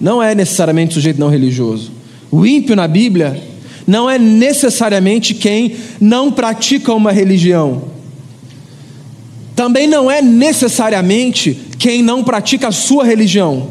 Não 0.00 0.22
é 0.22 0.34
necessariamente 0.34 0.92
o 0.92 0.94
sujeito 0.94 1.18
não 1.18 1.28
religioso. 1.28 1.90
O 2.30 2.46
ímpio 2.46 2.76
na 2.76 2.86
Bíblia 2.86 3.42
não 3.86 4.08
é 4.08 4.18
necessariamente 4.18 5.34
quem 5.34 5.76
não 6.00 6.30
pratica 6.30 6.94
uma 6.94 7.10
religião. 7.10 7.82
Também 9.56 9.86
não 9.86 10.10
é 10.10 10.22
necessariamente 10.22 11.58
quem 11.78 12.02
não 12.02 12.22
pratica 12.22 12.68
a 12.68 12.72
sua 12.72 13.04
religião. 13.04 13.70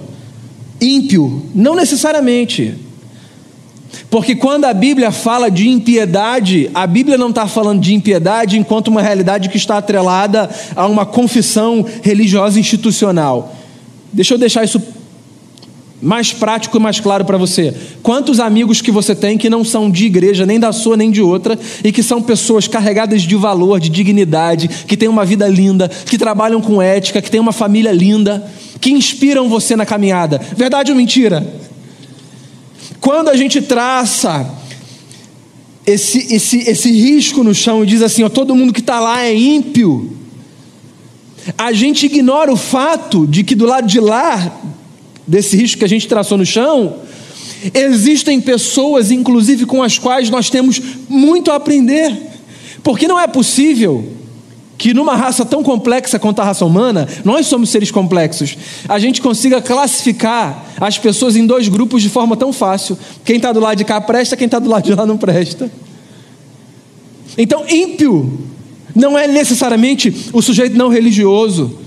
Ímpio, 0.82 1.46
não 1.56 1.76
necessariamente. 1.76 2.76
Porque 4.10 4.36
quando 4.36 4.66
a 4.66 4.74
Bíblia 4.74 5.12
fala 5.12 5.50
de 5.50 5.70
impiedade, 5.70 6.70
a 6.74 6.86
Bíblia 6.86 7.18
não 7.18 7.30
está 7.30 7.48
falando 7.48 7.80
de 7.82 7.94
impiedade 7.94 8.58
enquanto 8.58 8.88
uma 8.88 9.02
realidade 9.02 9.50
que 9.50 9.58
está 9.58 9.78
atrelada 9.78 10.50
a 10.76 10.86
uma 10.86 11.06
confissão 11.06 11.86
religiosa 12.02 12.60
institucional. 12.60 13.56
Deixa 14.12 14.34
eu 14.34 14.38
deixar 14.38 14.64
isso 14.64 14.82
mais 16.02 16.32
prático 16.32 16.78
e 16.78 16.80
mais 16.80 17.00
claro 17.00 17.26
para 17.26 17.38
você. 17.38 17.74
Quantos 18.02 18.40
amigos 18.40 18.82
que 18.82 18.92
você 18.92 19.14
tem 19.14 19.38
que 19.38 19.50
não 19.50 19.64
são 19.64 19.92
de 19.92 20.06
igreja, 20.06 20.46
nem 20.46 20.60
da 20.60 20.72
sua, 20.72 20.96
nem 20.96 21.12
de 21.12 21.22
outra, 21.22 21.60
e 21.84 21.92
que 21.92 22.02
são 22.02 22.22
pessoas 22.22 22.68
carregadas 22.68 23.24
de 23.24 23.36
valor, 23.36 23.80
de 23.80 23.90
dignidade, 23.90 24.68
que 24.68 24.96
têm 24.96 25.10
uma 25.10 25.26
vida 25.26 25.48
linda, 25.48 25.90
que 25.90 26.18
trabalham 26.18 26.62
com 26.62 26.82
ética, 26.82 27.22
que 27.22 27.30
têm 27.30 27.40
uma 27.40 27.52
família 27.52 27.92
linda, 27.92 28.50
que 28.80 28.92
inspiram 28.92 29.50
você 29.50 29.76
na 29.76 29.86
caminhada? 29.86 30.40
Verdade 30.56 30.92
ou 30.92 30.98
mentira? 30.98 31.46
Quando 33.02 33.30
a 33.30 33.36
gente 33.36 33.62
traça 33.62 34.50
esse, 35.86 36.34
esse, 36.34 36.70
esse 36.70 36.92
risco 36.92 37.44
no 37.44 37.54
chão 37.54 37.84
e 37.84 37.88
diz 37.88 38.02
assim: 38.02 38.24
ó, 38.24 38.30
todo 38.30 38.56
mundo 38.56 38.74
que 38.74 38.80
está 38.80 39.00
lá 39.00 39.24
é 39.24 39.36
ímpio, 39.36 40.18
a 41.58 41.72
gente 41.72 42.06
ignora 42.06 42.52
o 42.52 42.58
fato 42.58 43.26
de 43.26 43.44
que 43.44 43.56
do 43.56 43.66
lado 43.66 43.88
de 43.88 44.00
lá, 44.00 44.60
desse 45.30 45.56
risco 45.56 45.78
que 45.78 45.86
a 45.86 45.90
gente 45.90 46.08
traçou 46.08 46.38
no 46.38 46.46
chão, 46.46 46.96
existem 47.74 48.42
pessoas, 48.42 49.12
inclusive 49.12 49.66
com 49.66 49.84
as 49.84 50.00
quais 50.00 50.30
nós 50.30 50.50
temos 50.50 50.82
muito 51.08 51.52
a 51.52 51.56
aprender, 51.56 52.18
porque 52.84 53.08
não 53.08 53.20
é 53.20 53.28
possível 53.28 54.14
que 54.76 54.94
numa 54.94 55.16
raça 55.16 55.46
tão 55.46 55.62
complexa 55.62 56.18
quanto 56.18 56.40
a 56.40 56.46
raça 56.46 56.66
humana, 56.66 57.08
nós 57.24 57.46
somos 57.46 57.70
seres 57.70 57.92
complexos, 57.92 58.58
a 58.88 58.98
gente 58.98 59.22
consiga 59.22 59.62
classificar 59.62 60.66
as 60.80 60.98
pessoas 60.98 61.36
em 61.36 61.46
dois 61.46 61.68
grupos 61.68 62.02
de 62.02 62.10
forma 62.10 62.36
tão 62.36 62.52
fácil. 62.54 62.98
Quem 63.26 63.36
está 63.36 63.52
do 63.52 63.60
lado 63.60 63.78
de 63.78 63.84
cá 63.84 64.00
presta, 64.00 64.38
quem 64.38 64.46
está 64.46 64.58
do 64.58 64.70
lado 64.70 64.86
de 64.86 64.96
lá 64.96 65.06
não 65.06 65.18
presta. 65.18 65.70
Então, 67.38 67.66
ímpio 67.70 68.40
não 68.96 69.18
é 69.18 69.28
necessariamente 69.28 70.30
o 70.32 70.42
sujeito 70.42 70.78
não 70.78 70.88
religioso. 70.88 71.78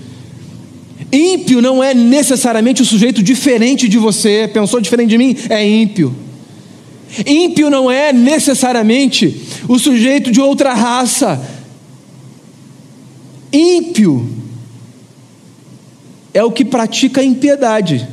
Ímpio 1.12 1.60
não 1.60 1.84
é 1.84 1.92
necessariamente 1.92 2.80
o 2.82 2.86
sujeito 2.86 3.22
diferente 3.22 3.88
de 3.88 3.98
você. 3.98 4.48
Pensou 4.52 4.80
diferente 4.80 5.10
de 5.10 5.18
mim? 5.18 5.36
É 5.50 5.66
ímpio. 5.66 6.14
Ímpio 7.26 7.68
não 7.68 7.90
é 7.90 8.12
necessariamente 8.12 9.42
o 9.68 9.78
sujeito 9.78 10.30
de 10.30 10.40
outra 10.40 10.72
raça 10.72 11.38
Ímpio 13.52 14.26
é 16.32 16.42
o 16.42 16.50
que 16.50 16.64
pratica 16.64 17.22
impiedade, 17.22 18.08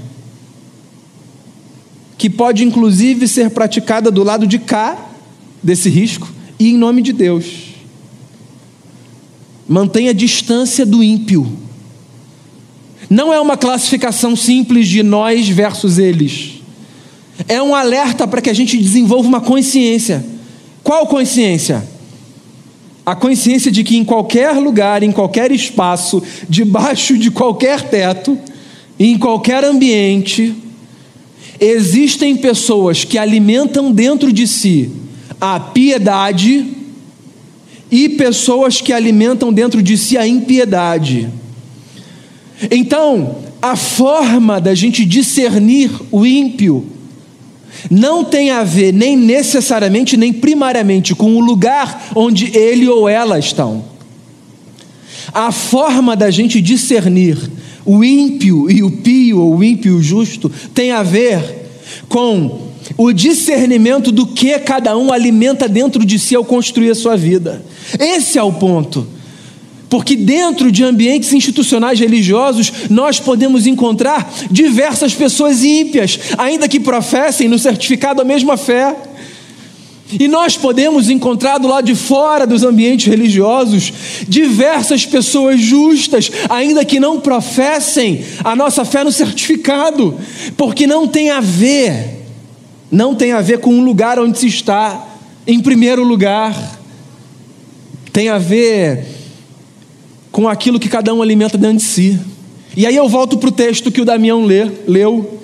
que 2.17 2.29
pode 2.29 2.65
inclusive 2.65 3.25
ser 3.25 3.49
praticada 3.51 4.11
do 4.11 4.21
lado 4.21 4.45
de 4.45 4.59
cá 4.59 5.09
desse 5.63 5.89
risco 5.89 6.27
e 6.59 6.71
em 6.71 6.77
nome 6.77 7.01
de 7.01 7.13
Deus. 7.13 7.69
Mantenha 9.65 10.13
distância 10.13 10.85
do 10.85 11.01
ímpio. 11.01 11.49
Não 13.09 13.33
é 13.33 13.39
uma 13.39 13.57
classificação 13.57 14.35
simples 14.35 14.87
de 14.87 15.01
nós 15.01 15.47
versus 15.49 15.97
eles. 15.97 16.61
É 17.47 17.61
um 17.61 17.73
alerta 17.73 18.27
para 18.27 18.41
que 18.41 18.49
a 18.49 18.53
gente 18.53 18.77
desenvolva 18.77 19.27
uma 19.27 19.41
consciência. 19.41 20.23
Qual 20.83 21.07
consciência? 21.07 21.83
a 23.09 23.15
consciência 23.15 23.71
de 23.71 23.83
que 23.83 23.97
em 23.97 24.05
qualquer 24.05 24.51
lugar, 24.51 25.01
em 25.01 25.11
qualquer 25.11 25.51
espaço, 25.51 26.21
debaixo 26.47 27.17
de 27.17 27.31
qualquer 27.31 27.81
teto, 27.81 28.37
em 28.99 29.17
qualquer 29.17 29.63
ambiente, 29.63 30.53
existem 31.59 32.35
pessoas 32.37 33.03
que 33.03 33.17
alimentam 33.17 33.91
dentro 33.91 34.31
de 34.31 34.45
si 34.45 34.91
a 35.41 35.59
piedade 35.59 36.67
e 37.89 38.09
pessoas 38.09 38.79
que 38.79 38.93
alimentam 38.93 39.51
dentro 39.51 39.81
de 39.81 39.97
si 39.97 40.15
a 40.15 40.27
impiedade. 40.27 41.29
Então, 42.71 43.37
a 43.61 43.75
forma 43.75 44.59
da 44.59 44.73
gente 44.73 45.05
discernir 45.05 45.91
o 46.11 46.25
ímpio 46.25 46.85
não 47.89 48.23
tem 48.23 48.51
a 48.51 48.63
ver 48.63 48.93
nem 48.93 49.15
necessariamente, 49.15 50.17
nem 50.17 50.33
primariamente 50.33 51.15
com 51.15 51.35
o 51.35 51.39
lugar 51.39 52.09
onde 52.15 52.55
ele 52.57 52.87
ou 52.87 53.07
ela 53.07 53.39
estão. 53.39 53.83
A 55.33 55.51
forma 55.51 56.15
da 56.15 56.31
gente 56.31 56.59
discernir 56.61 57.37
o 57.85 58.03
ímpio 58.03 58.69
e 58.69 58.83
o 58.83 58.91
pio, 58.91 59.39
ou 59.39 59.57
o 59.57 59.63
ímpio 59.63 59.93
e 59.93 59.95
o 59.95 60.03
justo, 60.03 60.51
tem 60.73 60.91
a 60.91 61.03
ver 61.03 61.41
com 62.07 62.69
o 62.97 63.13
discernimento 63.13 64.11
do 64.11 64.25
que 64.25 64.57
cada 64.59 64.97
um 64.97 65.13
alimenta 65.13 65.67
dentro 65.67 66.03
de 66.03 66.17
si 66.17 66.35
ao 66.35 66.43
construir 66.43 66.91
a 66.91 66.95
sua 66.95 67.15
vida. 67.15 67.63
Esse 67.99 68.37
é 68.37 68.43
o 68.43 68.51
ponto. 68.51 69.07
Porque 69.89 70.15
dentro 70.15 70.71
de 70.71 70.83
ambientes 70.83 71.33
institucionais 71.33 71.99
religiosos, 71.99 72.71
nós 72.89 73.19
podemos 73.19 73.65
encontrar 73.65 74.31
diversas 74.51 75.15
pessoas 75.15 75.63
ímpias, 75.63 76.19
ainda 76.37 76.67
que 76.67 76.79
professem 76.79 77.47
no 77.47 77.57
certificado 77.57 78.21
a 78.21 78.25
mesma 78.25 78.55
fé. 78.55 78.95
E 80.11 80.27
nós 80.27 80.55
podemos 80.55 81.09
encontrar 81.09 81.57
do 81.57 81.67
lado 81.67 81.85
de 81.85 81.95
fora 81.95 82.45
dos 82.45 82.63
ambientes 82.63 83.05
religiosos 83.07 83.91
diversas 84.27 85.05
pessoas 85.05 85.59
justas, 85.59 86.31
ainda 86.49 86.85
que 86.85 86.99
não 86.99 87.19
professem 87.19 88.23
a 88.43 88.55
nossa 88.55 88.85
fé 88.85 89.03
no 89.03 89.11
certificado, 89.11 90.17
porque 90.55 90.87
não 90.87 91.07
tem 91.07 91.29
a 91.29 91.39
ver, 91.39 92.25
não 92.91 93.13
tem 93.13 93.31
a 93.31 93.41
ver 93.41 93.59
com 93.59 93.79
o 93.79 93.83
lugar 93.83 94.19
onde 94.19 94.37
se 94.37 94.47
está, 94.47 95.07
em 95.45 95.59
primeiro 95.59 96.03
lugar, 96.03 96.79
tem 98.11 98.29
a 98.29 98.39
ver 98.39 99.18
com 100.39 100.47
aquilo 100.47 100.79
que 100.79 100.87
cada 100.87 101.13
um 101.13 101.21
alimenta 101.21 101.57
dentro 101.57 101.79
de 101.79 101.83
si. 101.83 102.17
E 102.77 102.85
aí 102.85 102.95
eu 102.95 103.09
volto 103.09 103.37
para 103.37 103.49
o 103.49 103.51
texto 103.51 103.91
que 103.91 103.99
o 103.99 104.05
Damião 104.05 104.45
lê, 104.45 104.71
leu, 104.87 105.37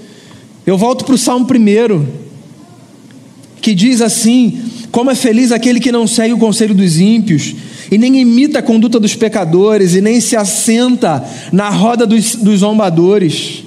eu 0.65 0.77
volto 0.77 1.03
para 1.03 1.13
o 1.13 1.17
Salmo 1.17 1.45
primeiro 1.45 2.07
que 3.61 3.75
diz 3.75 3.99
assim: 3.99 4.57
Como 4.93 5.11
é 5.11 5.15
feliz 5.15 5.51
aquele 5.51 5.81
que 5.81 5.91
não 5.91 6.07
segue 6.07 6.33
o 6.33 6.37
conselho 6.37 6.73
dos 6.73 6.97
ímpios, 6.97 7.55
e 7.91 7.97
nem 7.97 8.21
imita 8.21 8.59
a 8.59 8.61
conduta 8.61 8.97
dos 8.97 9.13
pecadores, 9.15 9.95
e 9.95 9.99
nem 9.99 10.21
se 10.21 10.37
assenta 10.37 11.21
na 11.51 11.69
roda 11.69 12.07
dos, 12.07 12.35
dos 12.35 12.61
zombadores. 12.61 13.65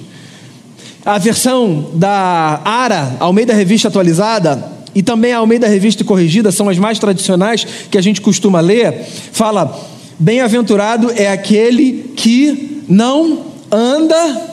A 1.05 1.19
versão 1.19 1.91
da 1.93 2.59
Ara, 2.65 3.17
ao 3.19 3.31
meio 3.31 3.45
da 3.45 3.53
revista 3.53 3.87
atualizada, 3.87 4.67
e 4.95 5.03
também 5.03 5.31
ao 5.31 5.45
meio 5.45 5.61
da 5.61 5.67
revista 5.67 6.03
corrigida, 6.03 6.51
são 6.51 6.67
as 6.67 6.79
mais 6.79 6.97
tradicionais 6.97 7.67
que 7.91 7.99
a 7.99 8.01
gente 8.01 8.19
costuma 8.19 8.59
ler, 8.59 9.05
fala: 9.31 9.98
Bem-aventurado 10.21 11.11
é 11.15 11.31
aquele 11.31 12.11
que 12.13 12.83
não 12.89 13.45
anda, 13.71 14.49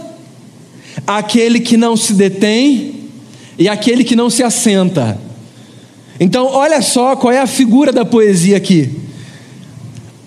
aquele 1.05 1.59
que 1.59 1.77
não 1.77 1.97
se 1.97 2.15
detém 2.15 3.11
e 3.59 3.69
aquele 3.69 4.05
que 4.05 4.15
não 4.15 4.31
se 4.31 4.45
assenta. 4.45 5.19
Então, 6.21 6.47
olha 6.47 6.81
só 6.81 7.17
qual 7.17 7.33
é 7.33 7.41
a 7.41 7.49
figura 7.49 7.93
da 7.93 8.05
poesia 8.05 8.57
aqui. 8.57 8.93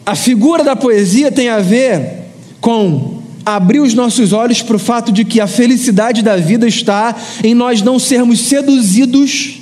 A 0.06 0.13
figura 0.13 0.62
da 0.62 0.75
poesia 0.75 1.32
tem 1.32 1.47
a 1.47 1.60
ver 1.60 2.25
com 2.60 3.21
abrir 3.45 3.80
os 3.80 3.93
nossos 3.93 4.34
olhos 4.34 4.62
para 4.62 4.75
o 4.75 4.80
fato 4.80 5.10
de 5.10 5.23
que 5.23 5.39
a 5.39 5.47
felicidade 5.47 6.21
da 6.21 6.36
vida 6.36 6.67
está 6.67 7.15
em 7.41 7.54
nós 7.54 7.82
não 7.82 7.97
sermos 7.97 8.41
seduzidos 8.41 9.62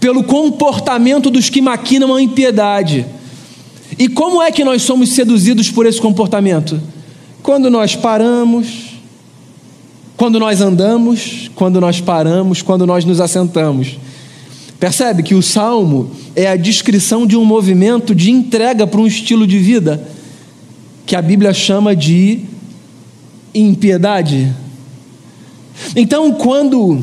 pelo 0.00 0.24
comportamento 0.24 1.30
dos 1.30 1.50
que 1.50 1.60
maquinam 1.60 2.14
a 2.14 2.22
impiedade. 2.22 3.04
E 3.98 4.08
como 4.08 4.42
é 4.42 4.50
que 4.52 4.64
nós 4.64 4.82
somos 4.82 5.10
seduzidos 5.10 5.70
por 5.70 5.86
esse 5.86 6.00
comportamento? 6.00 6.80
Quando 7.42 7.70
nós 7.70 7.96
paramos, 7.96 8.96
quando 10.16 10.38
nós 10.38 10.60
andamos, 10.60 11.50
quando 11.54 11.80
nós 11.80 12.00
paramos, 12.00 12.62
quando 12.62 12.86
nós 12.86 13.04
nos 13.04 13.20
assentamos. 13.20 13.98
Percebe 14.78 15.22
que 15.22 15.34
o 15.34 15.42
salmo 15.42 16.10
é 16.34 16.46
a 16.46 16.56
descrição 16.56 17.26
de 17.26 17.36
um 17.36 17.44
movimento 17.44 18.14
de 18.14 18.30
entrega 18.30 18.86
para 18.86 19.00
um 19.00 19.06
estilo 19.06 19.46
de 19.46 19.58
vida 19.58 20.06
que 21.06 21.14
a 21.14 21.22
Bíblia 21.22 21.54
chama 21.54 21.94
de 21.94 22.40
impiedade. 23.54 24.52
Então, 25.94 26.32
quando 26.32 27.02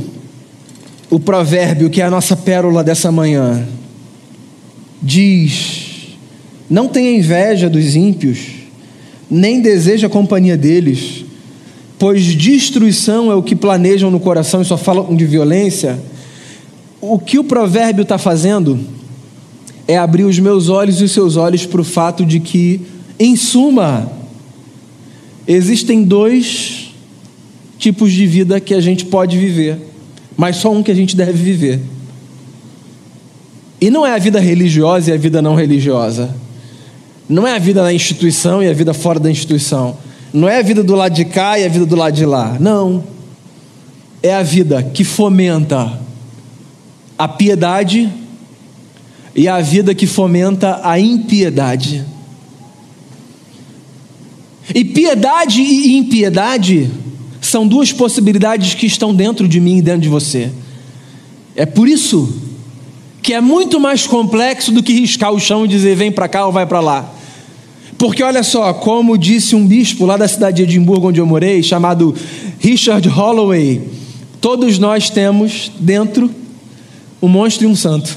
o 1.09 1.19
provérbio, 1.19 1.89
que 1.89 2.01
é 2.01 2.05
a 2.05 2.11
nossa 2.11 2.35
pérola 2.35 2.83
dessa 2.83 3.11
manhã, 3.11 3.67
diz: 5.01 5.82
Não 6.73 6.87
tenha 6.87 7.15
inveja 7.15 7.69
dos 7.69 7.95
ímpios, 7.95 8.39
nem 9.29 9.61
deseja 9.61 10.07
a 10.07 10.09
companhia 10.09 10.57
deles, 10.57 11.23
pois 11.99 12.23
destruição 12.23 13.31
é 13.31 13.35
o 13.35 13.43
que 13.43 13.55
planejam 13.55 14.09
no 14.09 14.19
coração 14.19 14.59
e 14.59 14.65
só 14.65 14.75
falam 14.75 15.15
de 15.15 15.23
violência 15.23 15.99
o 17.05 17.19
que 17.19 17.37
o 17.37 17.43
provérbio 17.43 18.01
está 18.01 18.17
fazendo 18.17 18.79
é 19.85 19.97
abrir 19.97 20.23
os 20.23 20.39
meus 20.39 20.67
olhos 20.67 20.99
e 20.99 21.03
os 21.03 21.11
seus 21.11 21.35
olhos 21.35 21.63
para 21.63 21.81
o 21.81 21.83
fato 21.83 22.25
de 22.25 22.39
que, 22.39 22.81
em 23.19 23.35
suma, 23.35 24.11
existem 25.45 26.03
dois 26.03 26.91
tipos 27.77 28.11
de 28.11 28.25
vida 28.25 28.59
que 28.59 28.73
a 28.73 28.81
gente 28.81 29.05
pode 29.05 29.37
viver, 29.37 29.77
mas 30.35 30.55
só 30.55 30.71
um 30.71 30.81
que 30.81 30.89
a 30.89 30.95
gente 30.95 31.15
deve 31.15 31.33
viver. 31.33 31.81
E 33.79 33.91
não 33.91 34.03
é 34.03 34.15
a 34.15 34.17
vida 34.17 34.39
religiosa 34.39 35.11
e 35.11 35.13
a 35.13 35.17
vida 35.17 35.39
não 35.39 35.53
religiosa. 35.53 36.42
Não 37.27 37.47
é 37.47 37.55
a 37.55 37.59
vida 37.59 37.81
na 37.81 37.93
instituição 37.93 38.61
e 38.61 38.67
a 38.67 38.73
vida 38.73 38.93
fora 38.93 39.19
da 39.19 39.31
instituição. 39.31 39.97
Não 40.33 40.49
é 40.49 40.59
a 40.59 40.61
vida 40.61 40.83
do 40.83 40.95
lado 40.95 41.13
de 41.13 41.25
cá 41.25 41.57
e 41.57 41.65
a 41.65 41.69
vida 41.69 41.85
do 41.85 41.95
lado 41.95 42.13
de 42.13 42.25
lá. 42.25 42.57
Não. 42.59 43.03
É 44.21 44.33
a 44.33 44.43
vida 44.43 44.81
que 44.81 45.03
fomenta 45.03 45.99
a 47.17 47.27
piedade 47.27 48.11
e 49.35 49.47
a 49.47 49.61
vida 49.61 49.95
que 49.95 50.07
fomenta 50.07 50.81
a 50.83 50.99
impiedade. 50.99 52.05
E 54.73 54.85
piedade 54.85 55.61
e 55.61 55.97
impiedade 55.97 56.89
são 57.41 57.67
duas 57.67 57.91
possibilidades 57.91 58.73
que 58.73 58.85
estão 58.85 59.13
dentro 59.13 59.47
de 59.47 59.59
mim 59.59 59.77
e 59.77 59.81
dentro 59.81 60.01
de 60.01 60.09
você. 60.09 60.51
É 61.55 61.65
por 61.65 61.87
isso 61.87 62.41
que 63.21 63.33
é 63.33 63.41
muito 63.41 63.79
mais 63.79 64.07
complexo 64.07 64.71
do 64.71 64.81
que 64.81 64.93
riscar 64.93 65.31
o 65.31 65.39
chão 65.39 65.65
e 65.65 65.67
dizer 65.67 65.95
vem 65.95 66.11
para 66.11 66.27
cá 66.27 66.45
ou 66.45 66.51
vai 66.51 66.65
para 66.65 66.79
lá. 66.79 67.12
Porque 67.97 68.23
olha 68.23 68.43
só, 68.43 68.73
como 68.73 69.17
disse 69.17 69.55
um 69.55 69.65
bispo 69.65 70.05
lá 70.05 70.17
da 70.17 70.27
cidade 70.27 70.57
de 70.57 70.63
Edimburgo, 70.63 71.09
onde 71.09 71.19
eu 71.19 71.25
morei, 71.25 71.61
chamado 71.61 72.15
Richard 72.59 73.07
Holloway, 73.07 73.81
todos 74.41 74.79
nós 74.79 75.09
temos 75.09 75.71
dentro 75.79 76.29
um 77.21 77.27
monstro 77.27 77.67
e 77.67 77.71
um 77.71 77.75
santo. 77.75 78.15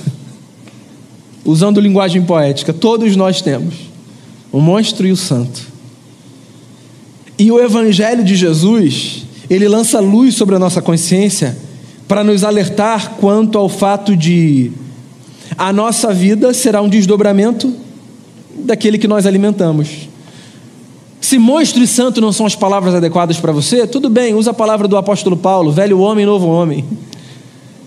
Usando 1.44 1.80
linguagem 1.80 2.22
poética, 2.22 2.72
todos 2.72 3.14
nós 3.14 3.40
temos 3.40 3.74
o 4.50 4.60
monstro 4.60 5.06
e 5.06 5.12
o 5.12 5.16
santo. 5.16 5.60
E 7.38 7.52
o 7.52 7.60
Evangelho 7.60 8.24
de 8.24 8.34
Jesus, 8.34 9.24
ele 9.50 9.68
lança 9.68 10.00
luz 10.00 10.34
sobre 10.34 10.56
a 10.56 10.58
nossa 10.58 10.80
consciência 10.80 11.56
para 12.08 12.24
nos 12.24 12.42
alertar 12.42 13.16
quanto 13.20 13.58
ao 13.58 13.68
fato 13.68 14.16
de 14.16 14.72
a 15.58 15.72
nossa 15.72 16.12
vida 16.12 16.52
será 16.54 16.80
um 16.82 16.88
desdobramento 16.88 17.85
daquele 18.58 18.98
que 18.98 19.08
nós 19.08 19.26
alimentamos. 19.26 20.08
Se 21.20 21.38
monstro 21.38 21.82
e 21.82 21.86
santo 21.86 22.20
não 22.20 22.32
são 22.32 22.46
as 22.46 22.54
palavras 22.54 22.94
adequadas 22.94 23.38
para 23.38 23.52
você, 23.52 23.86
tudo 23.86 24.08
bem, 24.08 24.34
usa 24.34 24.52
a 24.52 24.54
palavra 24.54 24.86
do 24.86 24.96
apóstolo 24.96 25.36
Paulo, 25.36 25.72
velho 25.72 25.98
homem, 25.98 26.24
novo 26.24 26.46
homem. 26.46 26.84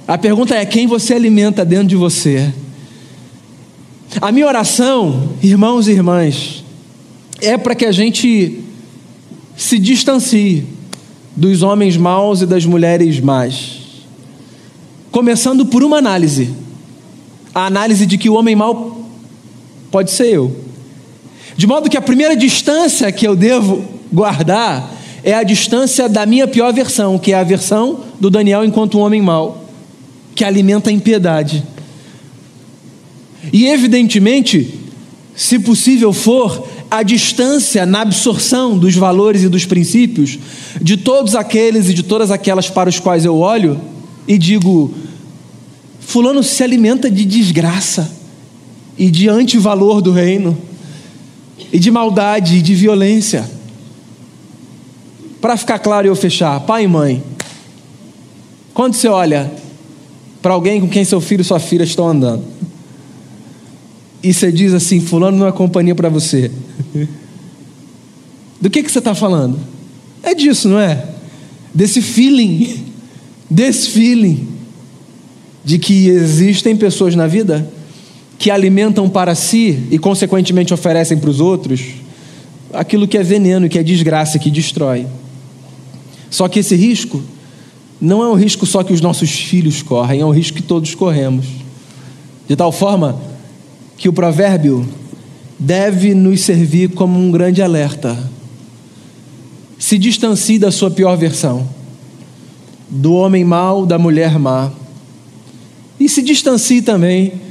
A 0.08 0.18
pergunta 0.18 0.56
é: 0.56 0.66
quem 0.66 0.88
você 0.88 1.14
alimenta 1.14 1.64
dentro 1.64 1.88
de 1.88 1.96
você? 1.96 2.52
A 4.20 4.32
minha 4.32 4.48
oração, 4.48 5.30
irmãos 5.42 5.88
e 5.88 5.92
irmãs, 5.92 6.64
é 7.42 7.58
para 7.58 7.76
que 7.76 7.86
a 7.86 7.92
gente 7.92 8.60
se 9.56 9.78
distancie 9.78 10.66
dos 11.36 11.62
homens 11.62 11.96
maus 11.96 12.42
e 12.42 12.46
das 12.46 12.66
mulheres 12.66 13.20
más. 13.20 13.80
Começando 15.12 15.66
por 15.66 15.84
uma 15.84 15.98
análise. 15.98 16.50
A 17.54 17.66
análise 17.66 18.06
de 18.06 18.18
que 18.18 18.30
o 18.30 18.34
homem 18.34 18.56
mau 18.56 18.99
pode 19.92 20.12
ser 20.12 20.34
eu. 20.34 20.56
De 21.56 21.68
modo 21.68 21.90
que 21.90 21.98
a 21.98 22.02
primeira 22.02 22.36
distância 22.36 23.12
que 23.12 23.28
eu 23.28 23.36
devo 23.36 23.84
guardar 24.12 24.92
é 25.24 25.34
a 25.34 25.44
distância 25.44 26.08
da 26.08 26.26
minha 26.26 26.48
pior 26.48 26.74
versão, 26.74 27.20
que 27.20 27.34
é 27.34 27.36
a 27.40 27.44
versão 27.44 28.06
do 28.20 28.30
Daniel 28.30 28.64
enquanto 28.64 28.98
um 28.98 29.02
homem 29.02 29.22
mau 29.22 29.66
que 30.36 30.46
alimenta 30.46 30.90
a 30.90 30.94
impiedade. 30.94 31.64
E, 33.52 33.68
evidentemente, 33.68 34.74
se 35.36 35.60
possível 35.60 36.14
for, 36.14 36.66
a 36.90 37.04
distância 37.04 37.86
na 37.86 38.02
absorção 38.02 38.78
dos 38.78 38.96
valores 38.96 39.44
e 39.44 39.50
dos 39.50 39.66
princípios 39.66 40.40
de 40.82 40.98
todos 40.98 41.36
aqueles 41.36 41.90
e 41.90 41.94
de 41.94 42.04
todas 42.04 42.32
aquelas 42.32 42.70
para 42.70 42.90
os 42.90 43.00
quais 43.00 43.26
eu 43.26 43.38
olho 43.38 43.80
e 44.28 44.38
digo: 44.38 44.94
Fulano 46.00 46.42
se 46.42 46.64
alimenta 46.64 47.12
de 47.12 47.26
desgraça, 47.26 48.12
e 49.00 49.10
de 49.10 49.30
antivalor 49.30 50.02
do 50.02 50.12
reino, 50.12 50.58
e 51.72 51.80
de 51.80 51.90
maldade 51.90 52.58
e 52.58 52.62
de 52.62 52.76
violência. 52.76 53.50
Para 55.40 55.56
ficar 55.56 55.80
claro 55.80 56.06
e 56.06 56.10
eu 56.10 56.16
fechar, 56.18 56.60
pai 56.60 56.84
e 56.84 56.88
mãe, 56.88 57.24
quando 58.74 58.94
você 58.94 59.08
olha 59.08 59.50
para 60.42 60.54
alguém 60.54 60.82
com 60.82 60.90
quem 60.90 61.06
seu 61.06 61.22
filho 61.22 61.42
e 61.42 61.46
sua 61.46 61.62
filha 61.62 61.84
estão 61.84 62.10
andando, 62.10 62.44
e 64.22 64.34
você 64.34 64.52
diz 64.52 64.74
assim: 64.74 65.00
Fulano 65.00 65.38
não 65.38 65.48
é 65.48 65.52
companhia 65.54 65.96
para 65.96 66.10
você, 66.10 66.52
do 68.60 68.70
que, 68.70 68.84
que 68.84 68.92
você 68.92 69.00
está 69.00 69.16
falando? 69.16 69.58
É 70.22 70.36
disso, 70.36 70.68
não 70.68 70.78
é? 70.78 71.08
Desse 71.74 72.02
feeling, 72.02 72.86
desse 73.50 73.92
feeling, 73.92 74.46
de 75.64 75.80
que 75.80 76.10
existem 76.10 76.76
pessoas 76.76 77.16
na 77.16 77.28
vida 77.28 77.79
que 78.40 78.50
alimentam 78.50 79.10
para 79.10 79.36
si 79.36 79.88
e, 79.92 80.00
consequentemente, 80.00 80.74
oferecem 80.74 81.18
para 81.18 81.30
os 81.30 81.42
outros 81.42 81.82
aquilo 82.74 83.06
que 83.06 83.18
é 83.18 83.24
veneno, 83.24 83.68
que 83.68 83.78
é 83.78 83.84
desgraça, 83.84 84.40
que 84.40 84.50
destrói. 84.50 85.06
Só 86.30 86.48
que 86.48 86.60
esse 86.60 86.74
risco 86.74 87.22
não 88.00 88.24
é 88.24 88.30
um 88.30 88.36
risco 88.36 88.66
só 88.66 88.82
que 88.82 88.94
os 88.94 89.02
nossos 89.02 89.30
filhos 89.30 89.82
correm, 89.82 90.22
é 90.22 90.26
um 90.26 90.32
risco 90.32 90.56
que 90.56 90.64
todos 90.64 90.96
corremos. 90.96 91.46
De 92.48 92.56
tal 92.56 92.72
forma 92.72 93.22
que 93.98 94.08
o 94.08 94.14
provérbio 94.14 94.88
deve 95.60 96.16
nos 96.16 96.40
servir 96.40 96.92
como 96.92 97.20
um 97.20 97.30
grande 97.32 97.62
alerta. 97.62 98.18
Se 99.78 99.98
distancie 99.98 100.58
da 100.58 100.72
sua 100.72 100.90
pior 100.90 101.18
versão, 101.18 101.68
do 102.90 103.14
homem 103.16 103.44
mau, 103.44 103.86
da 103.86 104.00
mulher 104.00 104.40
má. 104.40 104.72
E 106.00 106.08
se 106.08 106.22
distancie 106.22 106.82
também 106.82 107.49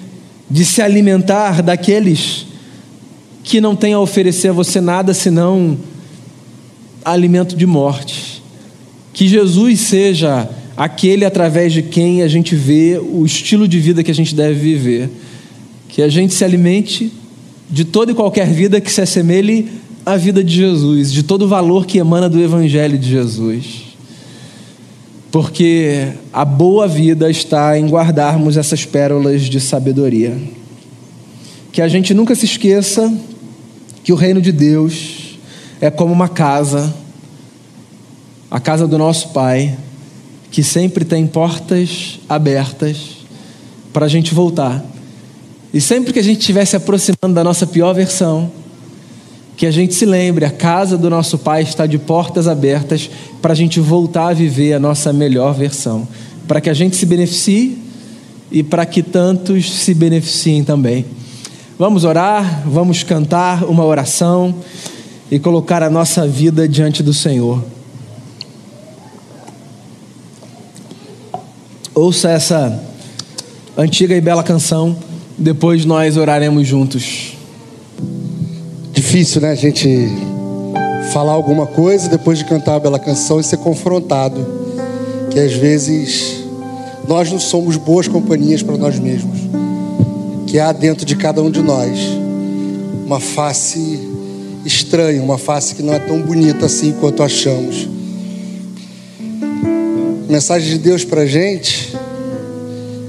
de 0.51 0.65
se 0.65 0.81
alimentar 0.81 1.63
daqueles 1.63 2.47
que 3.43 3.61
não 3.61 3.75
têm 3.75 3.95
a 3.95 4.01
oferecer 4.01 4.49
a 4.49 4.53
você 4.53 4.81
nada 4.81 5.15
senão 5.15 5.77
alimento 7.05 7.57
de 7.57 7.67
morte. 7.67 8.43
Que 9.13 9.27
Jesus 9.27 9.81
seja 9.81 10.49
aquele 10.77 11.25
através 11.25 11.73
de 11.73 11.83
quem 11.83 12.23
a 12.23 12.29
gente 12.29 12.55
vê 12.55 12.99
o 12.99 13.25
estilo 13.25 13.67
de 13.67 13.81
vida 13.81 14.03
que 14.03 14.11
a 14.11 14.15
gente 14.15 14.35
deve 14.35 14.59
viver. 14.61 15.11
Que 15.89 16.03
a 16.03 16.09
gente 16.09 16.35
se 16.35 16.45
alimente 16.45 17.13
de 17.71 17.85
toda 17.85 18.13
e 18.13 18.15
qualquer 18.15 18.49
vida 18.49 18.81
que 18.81 18.91
se 18.91 19.01
assemelhe 19.01 19.69
à 20.05 20.17
vida 20.17 20.43
de 20.43 20.55
Jesus, 20.55 21.13
de 21.13 21.23
todo 21.23 21.43
o 21.43 21.49
valor 21.49 21.87
que 21.87 21.99
emana 21.99 22.29
do 22.29 22.41
Evangelho 22.41 22.99
de 22.99 23.11
Jesus. 23.11 23.88
Porque 25.31 26.13
a 26.33 26.45
boa 26.45 26.89
vida 26.89 27.31
está 27.31 27.79
em 27.79 27.87
guardarmos 27.87 28.57
essas 28.57 28.85
pérolas 28.85 29.43
de 29.43 29.61
sabedoria. 29.61 30.37
Que 31.71 31.83
a 31.83 31.89
gente 31.89 32.15
nunca 32.15 32.35
se 32.35 32.47
esqueça 32.47 33.13
que 34.03 34.13
o 34.13 34.17
reino 34.17 34.41
de 34.41 34.51
Deus 34.53 35.39
é 35.81 35.91
como 35.91 36.13
uma 36.13 36.29
casa, 36.29 36.95
a 38.51 38.59
casa 38.59 38.87
do 38.89 38.97
nosso 38.97 39.29
Pai, 39.29 39.77
que 40.51 40.63
sempre 40.63 41.05
tem 41.05 41.27
portas 41.27 42.19
abertas 42.29 43.19
para 43.93 44.07
a 44.07 44.09
gente 44.09 44.35
voltar. 44.35 44.85
E 45.73 45.81
sempre 45.81 46.13
que 46.13 46.19
a 46.19 46.23
gente 46.23 46.41
estiver 46.41 46.65
se 46.65 46.77
aproximando 46.77 47.35
da 47.35 47.45
nossa 47.45 47.67
pior 47.67 47.93
versão, 47.93 48.51
que 49.59 49.67
a 49.67 49.73
gente 49.73 49.93
se 49.93 50.07
lembre, 50.07 50.45
a 50.45 50.53
casa 50.53 50.97
do 50.97 51.11
nosso 51.11 51.37
Pai 51.37 51.63
está 51.63 51.85
de 51.85 51.99
portas 51.99 52.47
abertas 52.47 53.11
para 53.43 53.53
a 53.53 53.57
gente 53.57 53.81
voltar 53.81 54.29
a 54.29 54.33
viver 54.33 54.73
a 54.73 54.79
nossa 54.79 55.13
melhor 55.13 55.53
versão, 55.53 56.07
para 56.47 56.61
que 56.61 56.71
a 56.71 56.75
gente 56.75 56.95
se 56.95 57.05
beneficie 57.05 57.77
e 58.53 58.63
para 58.63 58.87
que 58.87 59.03
tantos 59.03 59.69
se 59.69 59.93
beneficiem 59.95 60.63
também. 60.63 61.05
Vamos 61.77 62.05
orar, 62.05 62.63
vamos 62.69 63.03
cantar 63.03 63.65
uma 63.65 63.85
oração 63.85 64.55
e 65.29 65.41
colocar 65.41 65.83
a 65.83 65.91
nossa 65.91 66.25
vida 66.25 66.69
diante 66.69 67.03
do 67.03 67.13
Senhor. 67.13 67.61
Ouça 71.93 72.31
essa 72.31 72.81
antiga 73.77 74.15
e 74.15 74.21
bela 74.21 74.45
canção, 74.45 74.97
depois 75.37 75.85
nós 75.85 76.17
oraremos 76.17 76.65
juntos 76.65 77.38
difícil, 79.09 79.41
né? 79.41 79.53
A 79.53 79.55
gente 79.55 79.89
falar 81.15 81.33
alguma 81.33 81.67
coisa 81.67 82.11
depois 82.11 82.37
de 82.37 82.45
cantar 82.45 82.75
a 82.75 82.79
bela 82.79 82.99
canção 82.99 83.41
e 83.41 83.43
ser 83.43 83.57
confrontado. 83.57 84.47
Que 85.31 85.41
às 85.41 85.55
vezes 85.55 86.45
nós 87.09 87.33
não 87.33 87.41
somos 87.41 87.79
boas 87.79 88.07
companhias 88.07 88.63
para 88.63 88.77
nós 88.77 88.99
mesmos. 88.99 89.39
Que 90.47 90.59
há 90.59 90.73
dentro 90.73 91.07
de 91.07 91.17
cada 91.17 91.43
um 91.43 91.51
de 91.51 91.63
nós 91.63 91.99
uma 93.07 93.19
face 93.19 93.99
estranha, 94.67 95.23
uma 95.23 95.39
face 95.39 95.75
que 95.75 95.83
não 95.83 95.95
é 95.95 95.99
tão 95.99 96.21
bonita 96.21 96.67
assim 96.67 96.93
quanto 97.01 97.23
achamos. 97.23 97.89
A 100.29 100.31
mensagem 100.31 100.69
de 100.69 100.77
Deus 100.77 101.03
para 101.03 101.23
a 101.23 101.27
gente 101.27 101.97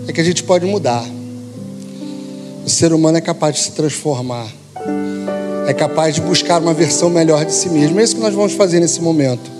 é 0.07 0.13
que 0.13 0.21
a 0.21 0.23
gente 0.23 0.43
pode 0.43 0.65
mudar. 0.65 1.03
O 2.65 2.69
ser 2.69 2.93
humano 2.93 3.17
é 3.17 3.21
capaz 3.21 3.55
de 3.55 3.61
se 3.63 3.71
transformar 3.73 4.47
é 5.69 5.73
capaz 5.73 6.15
de 6.15 6.21
buscar 6.21 6.59
uma 6.59 6.73
versão 6.73 7.11
melhor 7.11 7.45
de 7.45 7.53
si 7.53 7.69
mesmo. 7.69 7.99
É 7.99 8.03
isso 8.03 8.15
que 8.15 8.21
nós 8.21 8.33
vamos 8.33 8.53
fazer 8.53 8.79
nesse 8.79 8.99
momento. 9.03 9.51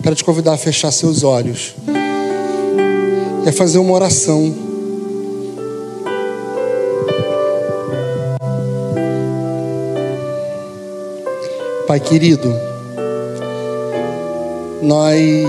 Quero 0.00 0.14
te 0.14 0.22
convidar 0.22 0.52
a 0.52 0.56
fechar 0.56 0.92
seus 0.92 1.24
olhos. 1.24 1.74
É 3.44 3.50
fazer 3.50 3.78
uma 3.78 3.92
oração. 3.92 4.54
Pai 11.88 11.98
querido, 11.98 12.54
nós 14.80 15.48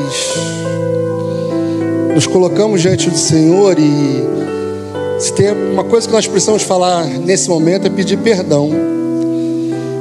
nos 2.15 2.25
colocamos 2.25 2.81
diante 2.81 3.11
do 3.11 3.17
Senhor 3.17 3.77
e 3.77 5.21
se 5.21 5.31
tem 5.33 5.51
uma 5.51 5.83
coisa 5.83 6.07
que 6.07 6.13
nós 6.13 6.25
precisamos 6.25 6.63
falar 6.63 7.05
nesse 7.05 7.47
momento 7.47 7.85
é 7.85 7.91
pedir 7.91 8.17
perdão 8.17 9.02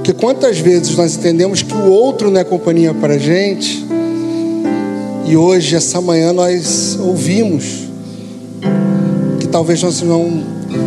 porque 0.03 0.13
quantas 0.15 0.59
vezes 0.59 0.97
nós 0.97 1.15
entendemos 1.15 1.63
que 1.63 1.73
o 1.73 1.89
outro 1.89 2.29
não 2.29 2.41
é 2.41 2.43
companhia 2.43 2.93
para 2.93 3.15
a 3.15 3.19
gente, 3.19 3.87
e 5.29 5.37
hoje, 5.37 5.77
essa 5.77 6.01
manhã, 6.01 6.33
nós 6.33 6.99
ouvimos 7.01 7.85
que 9.39 9.47
talvez 9.47 9.81
nós 9.81 10.03
não 10.03 10.43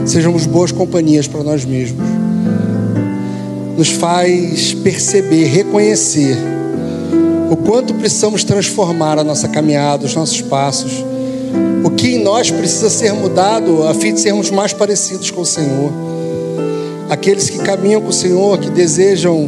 sejamos 0.06 0.46
boas 0.46 0.74
companhias 0.74 1.30
para 1.30 1.44
nós 1.44 1.64
mesmos. 1.64 2.06
Nos 3.78 3.88
faz 3.92 4.74
perceber, 4.74 5.46
reconhecer 5.46 6.38
o 7.50 7.56
quanto 7.56 7.94
precisamos 7.94 8.44
transformar 8.44 9.18
a 9.18 9.24
nossa 9.24 9.48
caminhada, 9.48 10.06
os 10.06 10.14
nossos 10.14 10.42
passos, 10.42 10.92
o 11.86 11.90
que 11.90 12.16
em 12.16 12.22
nós 12.22 12.52
precisa 12.52 12.90
ser 12.90 13.14
mudado 13.14 13.88
a 13.88 13.94
fim 13.94 14.14
de 14.14 14.20
sermos 14.20 14.52
mais 14.52 14.74
parecidos 14.74 15.32
com 15.32 15.40
o 15.40 15.46
Senhor. 15.46 16.15
Aqueles 17.10 17.50
que 17.50 17.60
caminham 17.60 18.02
com 18.02 18.10
o 18.10 18.14
Senhor, 18.14 18.58
que 18.58 18.70
desejam 18.70 19.48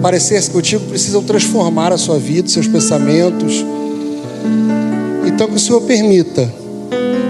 parecer-se 0.00 0.50
contigo, 0.50 0.84
precisam 0.86 1.22
transformar 1.22 1.92
a 1.92 1.98
sua 1.98 2.18
vida, 2.18 2.48
seus 2.48 2.68
pensamentos. 2.68 3.64
Então, 5.26 5.48
que 5.48 5.56
o 5.56 5.58
Senhor 5.58 5.80
permita 5.82 6.48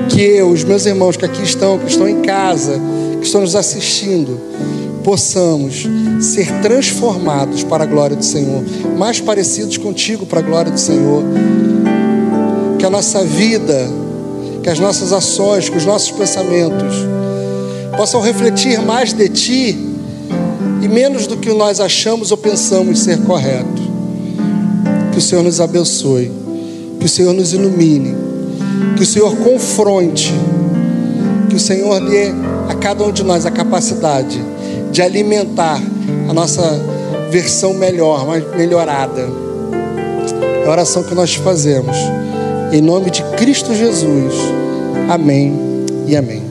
que 0.08 0.20
eu, 0.20 0.50
os 0.50 0.64
meus 0.64 0.84
irmãos 0.84 1.16
que 1.16 1.24
aqui 1.24 1.42
estão, 1.42 1.78
que 1.78 1.90
estão 1.90 2.08
em 2.08 2.20
casa, 2.22 2.78
que 3.20 3.26
estão 3.26 3.40
nos 3.40 3.56
assistindo, 3.56 4.38
possamos 5.04 5.86
ser 6.20 6.50
transformados 6.62 7.62
para 7.62 7.84
a 7.84 7.86
glória 7.86 8.16
do 8.16 8.24
Senhor, 8.24 8.64
mais 8.96 9.20
parecidos 9.20 9.76
contigo 9.76 10.26
para 10.26 10.40
a 10.40 10.42
glória 10.42 10.72
do 10.72 10.80
Senhor. 10.80 11.22
Que 12.78 12.86
a 12.86 12.90
nossa 12.90 13.24
vida, 13.24 13.88
que 14.62 14.68
as 14.68 14.78
nossas 14.78 15.12
ações, 15.12 15.68
que 15.68 15.76
os 15.76 15.84
nossos 15.84 16.10
pensamentos, 16.10 16.94
possam 17.96 18.20
refletir 18.20 18.80
mais 18.80 19.12
de 19.12 19.28
Ti 19.28 19.78
e 20.82 20.88
menos 20.88 21.26
do 21.26 21.36
que 21.36 21.52
nós 21.52 21.80
achamos 21.80 22.30
ou 22.30 22.36
pensamos 22.36 23.00
ser 23.00 23.18
correto. 23.22 23.82
Que 25.12 25.18
o 25.18 25.20
Senhor 25.20 25.42
nos 25.42 25.60
abençoe, 25.60 26.30
que 26.98 27.06
o 27.06 27.08
Senhor 27.08 27.32
nos 27.32 27.52
ilumine, 27.52 28.14
que 28.96 29.02
o 29.02 29.06
Senhor 29.06 29.34
confronte, 29.36 30.34
que 31.48 31.56
o 31.56 31.60
Senhor 31.60 32.00
dê 32.00 32.32
a 32.68 32.74
cada 32.74 33.04
um 33.04 33.12
de 33.12 33.22
nós 33.22 33.46
a 33.46 33.50
capacidade 33.50 34.40
de 34.90 35.02
alimentar 35.02 35.80
a 36.28 36.32
nossa 36.32 36.62
versão 37.30 37.74
melhor, 37.74 38.26
mais 38.26 38.44
melhorada. 38.56 39.28
É 40.64 40.66
a 40.66 40.70
oração 40.70 41.02
que 41.02 41.14
nós 41.14 41.34
fazemos. 41.34 41.96
Em 42.72 42.80
nome 42.80 43.10
de 43.10 43.22
Cristo 43.36 43.74
Jesus. 43.74 44.34
Amém 45.08 45.52
e 46.06 46.16
amém. 46.16 46.43